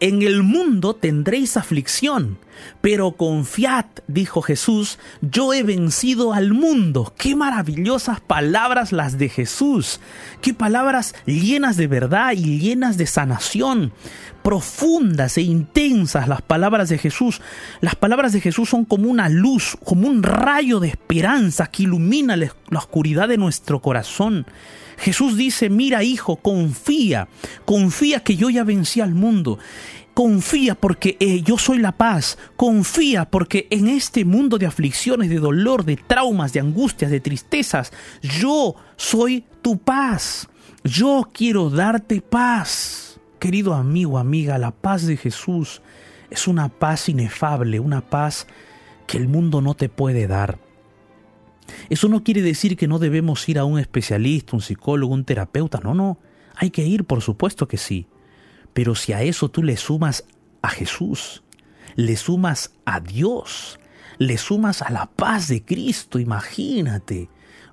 En 0.00 0.22
el 0.22 0.44
mundo 0.44 0.94
tendréis 0.94 1.56
aflicción, 1.56 2.38
pero 2.80 3.12
confiad, 3.12 3.86
dijo 4.06 4.42
Jesús, 4.42 5.00
yo 5.22 5.52
he 5.52 5.64
vencido 5.64 6.32
al 6.32 6.52
mundo. 6.52 7.12
Qué 7.18 7.34
maravillosas 7.34 8.20
palabras 8.20 8.92
las 8.92 9.18
de 9.18 9.28
Jesús. 9.28 9.98
Qué 10.40 10.54
palabras 10.54 11.16
llenas 11.26 11.76
de 11.76 11.88
verdad 11.88 12.32
y 12.32 12.60
llenas 12.60 12.96
de 12.96 13.06
sanación. 13.08 13.92
Profundas 14.48 15.36
e 15.36 15.42
intensas 15.42 16.26
las 16.26 16.40
palabras 16.40 16.88
de 16.88 16.96
Jesús. 16.96 17.42
Las 17.82 17.96
palabras 17.96 18.32
de 18.32 18.40
Jesús 18.40 18.70
son 18.70 18.86
como 18.86 19.10
una 19.10 19.28
luz, 19.28 19.76
como 19.84 20.08
un 20.08 20.22
rayo 20.22 20.80
de 20.80 20.88
esperanza 20.88 21.66
que 21.66 21.82
ilumina 21.82 22.34
la 22.34 22.50
oscuridad 22.72 23.28
de 23.28 23.36
nuestro 23.36 23.82
corazón. 23.82 24.46
Jesús 24.96 25.36
dice, 25.36 25.68
mira 25.68 26.02
hijo, 26.02 26.36
confía, 26.36 27.28
confía 27.66 28.20
que 28.20 28.36
yo 28.36 28.48
ya 28.48 28.64
vencí 28.64 29.02
al 29.02 29.12
mundo. 29.12 29.58
Confía 30.14 30.74
porque 30.74 31.18
eh, 31.20 31.42
yo 31.42 31.58
soy 31.58 31.76
la 31.76 31.92
paz. 31.92 32.38
Confía 32.56 33.26
porque 33.26 33.66
en 33.68 33.88
este 33.88 34.24
mundo 34.24 34.56
de 34.56 34.64
aflicciones, 34.64 35.28
de 35.28 35.40
dolor, 35.40 35.84
de 35.84 35.96
traumas, 35.96 36.54
de 36.54 36.60
angustias, 36.60 37.10
de 37.10 37.20
tristezas, 37.20 37.92
yo 38.22 38.76
soy 38.96 39.44
tu 39.60 39.76
paz. 39.76 40.48
Yo 40.84 41.28
quiero 41.34 41.68
darte 41.68 42.22
paz. 42.22 43.07
Querido 43.38 43.74
amigo, 43.74 44.18
amiga, 44.18 44.58
la 44.58 44.72
paz 44.72 45.06
de 45.06 45.16
Jesús 45.16 45.80
es 46.30 46.48
una 46.48 46.68
paz 46.68 47.08
inefable, 47.08 47.78
una 47.80 48.00
paz 48.00 48.46
que 49.06 49.16
el 49.16 49.28
mundo 49.28 49.60
no 49.60 49.74
te 49.74 49.88
puede 49.88 50.26
dar. 50.26 50.58
Eso 51.88 52.08
no 52.08 52.24
quiere 52.24 52.42
decir 52.42 52.76
que 52.76 52.88
no 52.88 52.98
debemos 52.98 53.48
ir 53.48 53.58
a 53.58 53.64
un 53.64 53.78
especialista, 53.78 54.56
un 54.56 54.62
psicólogo, 54.62 55.14
un 55.14 55.24
terapeuta. 55.24 55.80
No, 55.82 55.94
no. 55.94 56.18
Hay 56.56 56.70
que 56.70 56.84
ir, 56.84 57.04
por 57.04 57.22
supuesto 57.22 57.68
que 57.68 57.76
sí. 57.76 58.06
Pero 58.72 58.94
si 58.94 59.12
a 59.12 59.22
eso 59.22 59.48
tú 59.48 59.62
le 59.62 59.76
sumas 59.76 60.24
a 60.62 60.68
Jesús, 60.70 61.42
le 61.94 62.16
sumas 62.16 62.72
a 62.84 63.00
Dios, 63.00 63.78
le 64.18 64.36
sumas 64.38 64.82
a 64.82 64.90
la 64.90 65.06
paz 65.06 65.48
de 65.48 65.64
Cristo, 65.64 66.18
imagínate. 66.18 67.28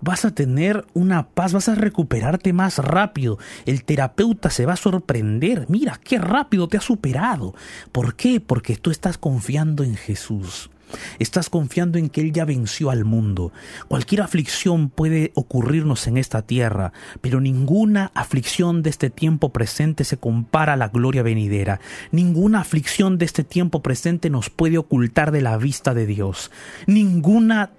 Vas 0.06 0.24
a 0.24 0.30
tener 0.30 0.86
una 0.94 1.30
paz, 1.30 1.52
vas 1.52 1.68
a 1.68 1.74
recuperarte 1.74 2.54
más 2.54 2.78
rápido. 2.78 3.40
El 3.66 3.84
terapeuta 3.84 4.52
se 4.52 4.68
va 4.68 4.74
a 4.74 4.78
sorprender. 4.78 5.66
Mira, 5.68 6.00
qué 6.04 6.20
rápido 6.20 6.68
te 6.68 6.78
ha 6.78 6.82
superado. 6.82 7.56
¿Por 7.92 8.16
qué? 8.16 8.40
Porque 8.40 8.76
tú 8.76 8.92
estás 8.92 9.18
confiando 9.18 9.84
en 9.84 9.96
Jesús. 9.96 10.70
Estás 11.18 11.50
confiando 11.50 11.98
en 11.98 12.10
que 12.10 12.22
Él 12.22 12.34
ya 12.34 12.46
venció 12.46 12.92
al 12.92 13.04
mundo. 13.04 13.52
Cualquier 13.88 14.22
aflicción 14.22 14.92
puede 14.92 15.32
ocurrirnos 15.34 16.06
en 16.06 16.18
esta 16.18 16.44
tierra, 16.44 16.94
pero 17.22 17.42
ninguna 17.42 18.12
aflicción 18.14 18.84
de 18.84 18.92
este 18.92 19.10
tiempo 19.10 19.52
presente 19.52 20.04
se 20.04 20.18
compara 20.18 20.74
a 20.74 20.78
la 20.78 20.90
gloria 20.90 21.24
venidera. 21.24 21.80
Ninguna 22.12 22.60
aflicción 22.60 23.18
de 23.18 23.26
este 23.26 23.44
tiempo 23.44 23.82
presente 23.82 24.30
nos 24.30 24.52
puede 24.52 24.78
ocultar 24.78 25.32
de 25.32 25.42
la 25.42 25.58
vista 25.58 25.96
de 25.96 26.06
Dios. 26.06 26.52
Ninguna 26.86 27.72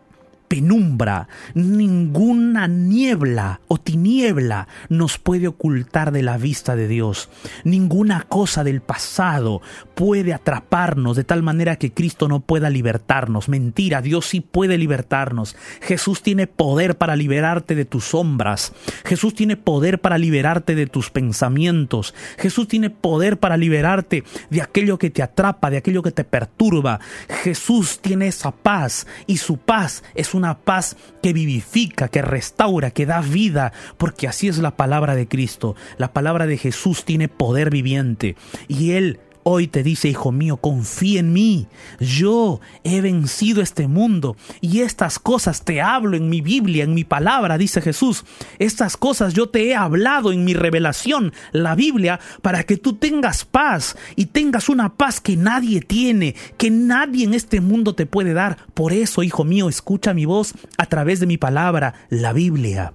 penumbra, 0.48 1.28
ninguna 1.54 2.68
niebla 2.68 3.60
o 3.68 3.78
tiniebla 3.78 4.68
nos 4.88 5.18
puede 5.18 5.48
ocultar 5.48 6.12
de 6.12 6.22
la 6.22 6.38
vista 6.38 6.76
de 6.76 6.88
Dios. 6.88 7.28
Ninguna 7.64 8.22
cosa 8.22 8.64
del 8.64 8.80
pasado 8.80 9.62
puede 9.94 10.32
atraparnos 10.32 11.16
de 11.16 11.24
tal 11.24 11.42
manera 11.42 11.76
que 11.76 11.92
Cristo 11.92 12.28
no 12.28 12.40
pueda 12.40 12.70
libertarnos. 12.70 13.48
Mentira, 13.48 14.02
Dios 14.02 14.26
sí 14.26 14.40
puede 14.40 14.78
libertarnos. 14.78 15.56
Jesús 15.80 16.22
tiene 16.22 16.46
poder 16.46 16.96
para 16.96 17.16
liberarte 17.16 17.74
de 17.74 17.84
tus 17.84 18.04
sombras. 18.04 18.72
Jesús 19.04 19.34
tiene 19.34 19.56
poder 19.56 20.00
para 20.00 20.18
liberarte 20.18 20.74
de 20.74 20.86
tus 20.86 21.10
pensamientos. 21.10 22.14
Jesús 22.38 22.68
tiene 22.68 22.90
poder 22.90 23.38
para 23.38 23.56
liberarte 23.56 24.24
de 24.50 24.62
aquello 24.62 24.98
que 24.98 25.10
te 25.10 25.22
atrapa, 25.22 25.70
de 25.70 25.78
aquello 25.78 26.02
que 26.02 26.12
te 26.12 26.24
perturba. 26.24 27.00
Jesús 27.42 28.00
tiene 28.00 28.28
esa 28.28 28.50
paz 28.50 29.06
y 29.26 29.38
su 29.38 29.58
paz 29.58 30.04
es 30.14 30.34
una 30.36 30.58
paz 30.58 30.96
que 31.22 31.32
vivifica, 31.32 32.08
que 32.08 32.22
restaura, 32.22 32.90
que 32.90 33.06
da 33.06 33.20
vida, 33.20 33.72
porque 33.96 34.28
así 34.28 34.48
es 34.48 34.58
la 34.58 34.76
palabra 34.76 35.14
de 35.16 35.28
Cristo. 35.28 35.74
La 35.98 36.12
palabra 36.12 36.46
de 36.46 36.58
Jesús 36.58 37.04
tiene 37.04 37.28
poder 37.28 37.70
viviente 37.70 38.36
y 38.68 38.92
Él 38.92 39.20
Hoy 39.48 39.68
te 39.68 39.84
dice, 39.84 40.08
hijo 40.08 40.32
mío, 40.32 40.56
confía 40.56 41.20
en 41.20 41.32
mí. 41.32 41.68
Yo 42.00 42.60
he 42.82 43.00
vencido 43.00 43.62
este 43.62 43.86
mundo 43.86 44.36
y 44.60 44.80
estas 44.80 45.20
cosas 45.20 45.64
te 45.64 45.80
hablo 45.80 46.16
en 46.16 46.28
mi 46.28 46.40
Biblia, 46.40 46.82
en 46.82 46.94
mi 46.94 47.04
palabra, 47.04 47.56
dice 47.56 47.80
Jesús. 47.80 48.24
Estas 48.58 48.96
cosas 48.96 49.34
yo 49.34 49.48
te 49.48 49.68
he 49.68 49.76
hablado 49.76 50.32
en 50.32 50.44
mi 50.44 50.52
revelación, 50.52 51.32
la 51.52 51.76
Biblia, 51.76 52.18
para 52.42 52.64
que 52.64 52.76
tú 52.76 52.94
tengas 52.94 53.44
paz 53.44 53.96
y 54.16 54.26
tengas 54.26 54.68
una 54.68 54.96
paz 54.96 55.20
que 55.20 55.36
nadie 55.36 55.80
tiene, 55.80 56.34
que 56.56 56.72
nadie 56.72 57.24
en 57.24 57.32
este 57.32 57.60
mundo 57.60 57.94
te 57.94 58.04
puede 58.04 58.32
dar. 58.32 58.66
Por 58.74 58.92
eso, 58.92 59.22
hijo 59.22 59.44
mío, 59.44 59.68
escucha 59.68 60.12
mi 60.12 60.24
voz 60.24 60.54
a 60.76 60.86
través 60.86 61.20
de 61.20 61.26
mi 61.26 61.38
palabra, 61.38 61.94
la 62.10 62.32
Biblia. 62.32 62.94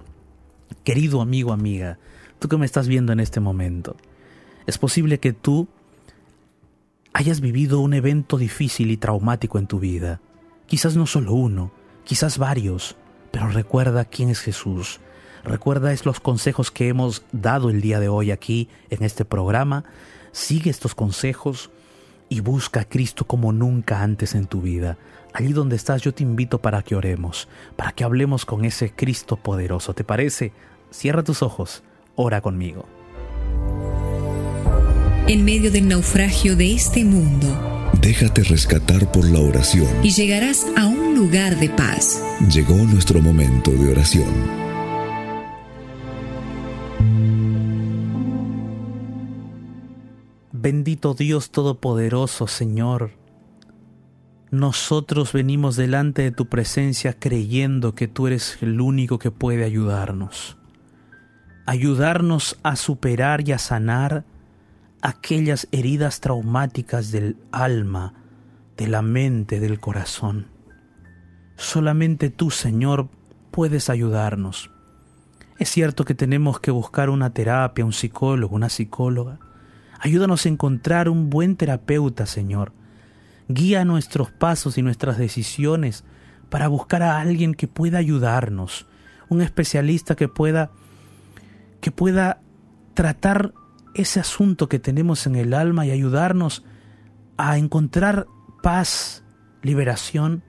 Querido 0.84 1.22
amigo, 1.22 1.50
amiga, 1.50 1.98
tú 2.40 2.48
que 2.48 2.58
me 2.58 2.66
estás 2.66 2.88
viendo 2.88 3.10
en 3.10 3.20
este 3.20 3.40
momento, 3.40 3.96
es 4.66 4.76
posible 4.76 5.18
que 5.18 5.32
tú 5.32 5.66
hayas 7.12 7.40
vivido 7.40 7.80
un 7.80 7.94
evento 7.94 8.38
difícil 8.38 8.90
y 8.90 8.96
traumático 8.96 9.58
en 9.58 9.66
tu 9.66 9.78
vida. 9.78 10.20
Quizás 10.66 10.96
no 10.96 11.06
solo 11.06 11.34
uno, 11.34 11.72
quizás 12.04 12.38
varios, 12.38 12.96
pero 13.30 13.48
recuerda 13.48 14.04
quién 14.04 14.30
es 14.30 14.40
Jesús. 14.40 15.00
Recuerda 15.44 15.92
es 15.92 16.06
los 16.06 16.20
consejos 16.20 16.70
que 16.70 16.88
hemos 16.88 17.24
dado 17.32 17.68
el 17.68 17.80
día 17.80 18.00
de 18.00 18.08
hoy 18.08 18.30
aquí 18.30 18.68
en 18.90 19.02
este 19.02 19.24
programa. 19.24 19.84
Sigue 20.30 20.70
estos 20.70 20.94
consejos 20.94 21.70
y 22.28 22.40
busca 22.40 22.80
a 22.80 22.88
Cristo 22.88 23.26
como 23.26 23.52
nunca 23.52 24.02
antes 24.02 24.34
en 24.34 24.46
tu 24.46 24.62
vida. 24.62 24.96
Allí 25.34 25.52
donde 25.52 25.76
estás 25.76 26.02
yo 26.02 26.14
te 26.14 26.22
invito 26.22 26.60
para 26.60 26.82
que 26.82 26.94
oremos, 26.94 27.48
para 27.76 27.92
que 27.92 28.04
hablemos 28.04 28.46
con 28.46 28.64
ese 28.64 28.92
Cristo 28.92 29.36
poderoso. 29.36 29.94
¿Te 29.94 30.04
parece? 30.04 30.52
Cierra 30.90 31.22
tus 31.22 31.42
ojos, 31.42 31.82
ora 32.14 32.40
conmigo. 32.40 32.86
En 35.28 35.44
medio 35.44 35.70
del 35.70 35.86
naufragio 35.86 36.56
de 36.56 36.74
este 36.74 37.04
mundo, 37.04 37.46
déjate 38.00 38.42
rescatar 38.42 39.12
por 39.12 39.24
la 39.24 39.38
oración 39.38 39.86
y 40.02 40.10
llegarás 40.10 40.66
a 40.76 40.86
un 40.86 41.14
lugar 41.14 41.60
de 41.60 41.70
paz. 41.70 42.20
Llegó 42.52 42.74
nuestro 42.74 43.22
momento 43.22 43.70
de 43.70 43.92
oración. 43.92 44.34
Bendito 50.50 51.14
Dios 51.14 51.52
Todopoderoso, 51.52 52.48
Señor. 52.48 53.12
Nosotros 54.50 55.32
venimos 55.32 55.76
delante 55.76 56.22
de 56.22 56.32
tu 56.32 56.48
presencia 56.48 57.12
creyendo 57.12 57.94
que 57.94 58.08
tú 58.08 58.26
eres 58.26 58.58
el 58.60 58.80
único 58.80 59.20
que 59.20 59.30
puede 59.30 59.62
ayudarnos. 59.62 60.56
Ayudarnos 61.64 62.58
a 62.64 62.74
superar 62.74 63.48
y 63.48 63.52
a 63.52 63.58
sanar 63.58 64.24
aquellas 65.02 65.68
heridas 65.72 66.20
traumáticas 66.20 67.10
del 67.10 67.36
alma, 67.50 68.14
de 68.76 68.86
la 68.86 69.02
mente, 69.02 69.60
del 69.60 69.80
corazón. 69.80 70.46
Solamente 71.56 72.30
tú, 72.30 72.50
Señor, 72.50 73.08
puedes 73.50 73.90
ayudarnos. 73.90 74.70
Es 75.58 75.68
cierto 75.68 76.04
que 76.04 76.14
tenemos 76.14 76.60
que 76.60 76.70
buscar 76.70 77.10
una 77.10 77.34
terapia, 77.34 77.84
un 77.84 77.92
psicólogo, 77.92 78.56
una 78.56 78.68
psicóloga. 78.68 79.38
Ayúdanos 80.00 80.46
a 80.46 80.48
encontrar 80.48 81.08
un 81.08 81.30
buen 81.30 81.56
terapeuta, 81.56 82.26
Señor. 82.26 82.72
Guía 83.48 83.84
nuestros 83.84 84.30
pasos 84.30 84.78
y 84.78 84.82
nuestras 84.82 85.18
decisiones 85.18 86.04
para 86.48 86.68
buscar 86.68 87.02
a 87.02 87.20
alguien 87.20 87.54
que 87.54 87.68
pueda 87.68 87.98
ayudarnos, 87.98 88.86
un 89.28 89.40
especialista 89.42 90.16
que 90.16 90.28
pueda 90.28 90.70
que 91.80 91.90
pueda 91.90 92.40
tratar 92.94 93.52
ese 93.94 94.20
asunto 94.20 94.68
que 94.68 94.78
tenemos 94.78 95.26
en 95.26 95.36
el 95.36 95.54
alma 95.54 95.86
y 95.86 95.90
ayudarnos 95.90 96.64
a 97.36 97.58
encontrar 97.58 98.26
paz, 98.62 99.24
liberación 99.62 100.42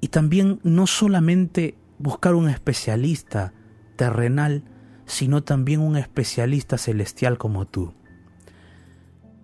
y 0.00 0.08
también 0.08 0.60
no 0.62 0.86
solamente 0.86 1.76
buscar 1.98 2.34
un 2.34 2.48
especialista 2.48 3.52
terrenal, 3.96 4.64
sino 5.06 5.42
también 5.42 5.80
un 5.80 5.96
especialista 5.96 6.78
celestial 6.78 7.38
como 7.38 7.66
tú. 7.66 7.94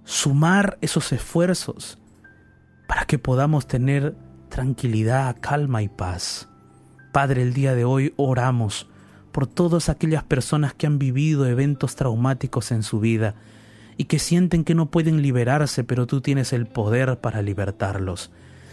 Sumar 0.05 0.79
esos 0.81 1.13
esfuerzos 1.13 1.99
para 2.89 3.05
que 3.07 3.19
podamos 3.19 3.67
tener 3.67 4.17
tranquilidad, 4.49 5.37
calma 5.41 5.83
y 5.83 5.89
paz. 5.89 6.49
Padre, 7.13 7.43
el 7.43 7.55
día 7.55 7.75
de 7.75 7.85
hoy 7.85 8.13
oramos 8.17 8.89
por 9.33 9.47
todas 9.47 9.89
aquellas 9.89 10.23
personas 10.23 10.75
que 10.75 10.87
han 10.87 10.99
vivido 10.99 11.47
eventos 11.47 11.97
traumáticos 11.97 12.71
en 12.71 12.83
su 12.83 13.01
vida 13.01 13.35
y 13.97 14.05
que 14.05 14.19
sienten 14.19 14.65
que 14.65 14.75
no 14.75 14.87
pueden 14.87 15.23
liberarse, 15.23 15.85
pero 15.85 16.07
tú 16.07 16.21
tienes 16.21 16.53
el 16.53 16.67
poder 16.67 17.19
para 17.19 17.43
libertarlos. 17.43 18.31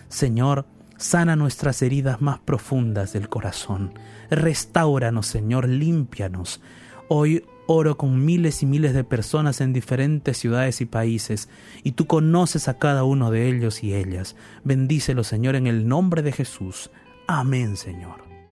Señor, 0.10 0.66
sana 0.98 1.36
nuestras 1.36 1.82
heridas 1.82 2.22
más 2.22 2.40
profundas 2.40 3.14
del 3.14 3.30
corazón. 3.30 3.94
Restauranos, 4.30 5.28
Señor, 5.28 5.68
límpianos. 5.68 6.62
Hoy 7.08 7.44
oro 7.68 7.98
con 7.98 8.26
miles 8.26 8.64
y 8.64 8.66
miles 8.66 8.94
de 8.94 9.04
personas 9.04 9.62
en 9.62 9.74
diferentes 9.74 10.38
ciudades 10.38 10.82
y 10.82 10.86
países, 10.86 11.50
y 11.84 11.92
tú 11.92 12.08
conoces 12.08 12.68
a 12.68 12.80
cada 12.80 13.04
uno 13.04 13.30
de 13.32 13.48
ellos 13.48 13.84
y 13.84 13.94
ellas. 13.94 14.36
Bendícelo, 14.64 15.24
Señor, 15.24 15.56
en 15.56 15.68
el 15.68 15.88
nombre 15.88 16.22
de 16.22 16.32
Jesús. 16.32 16.90
Amén, 17.28 17.78
Señor. 17.78 18.29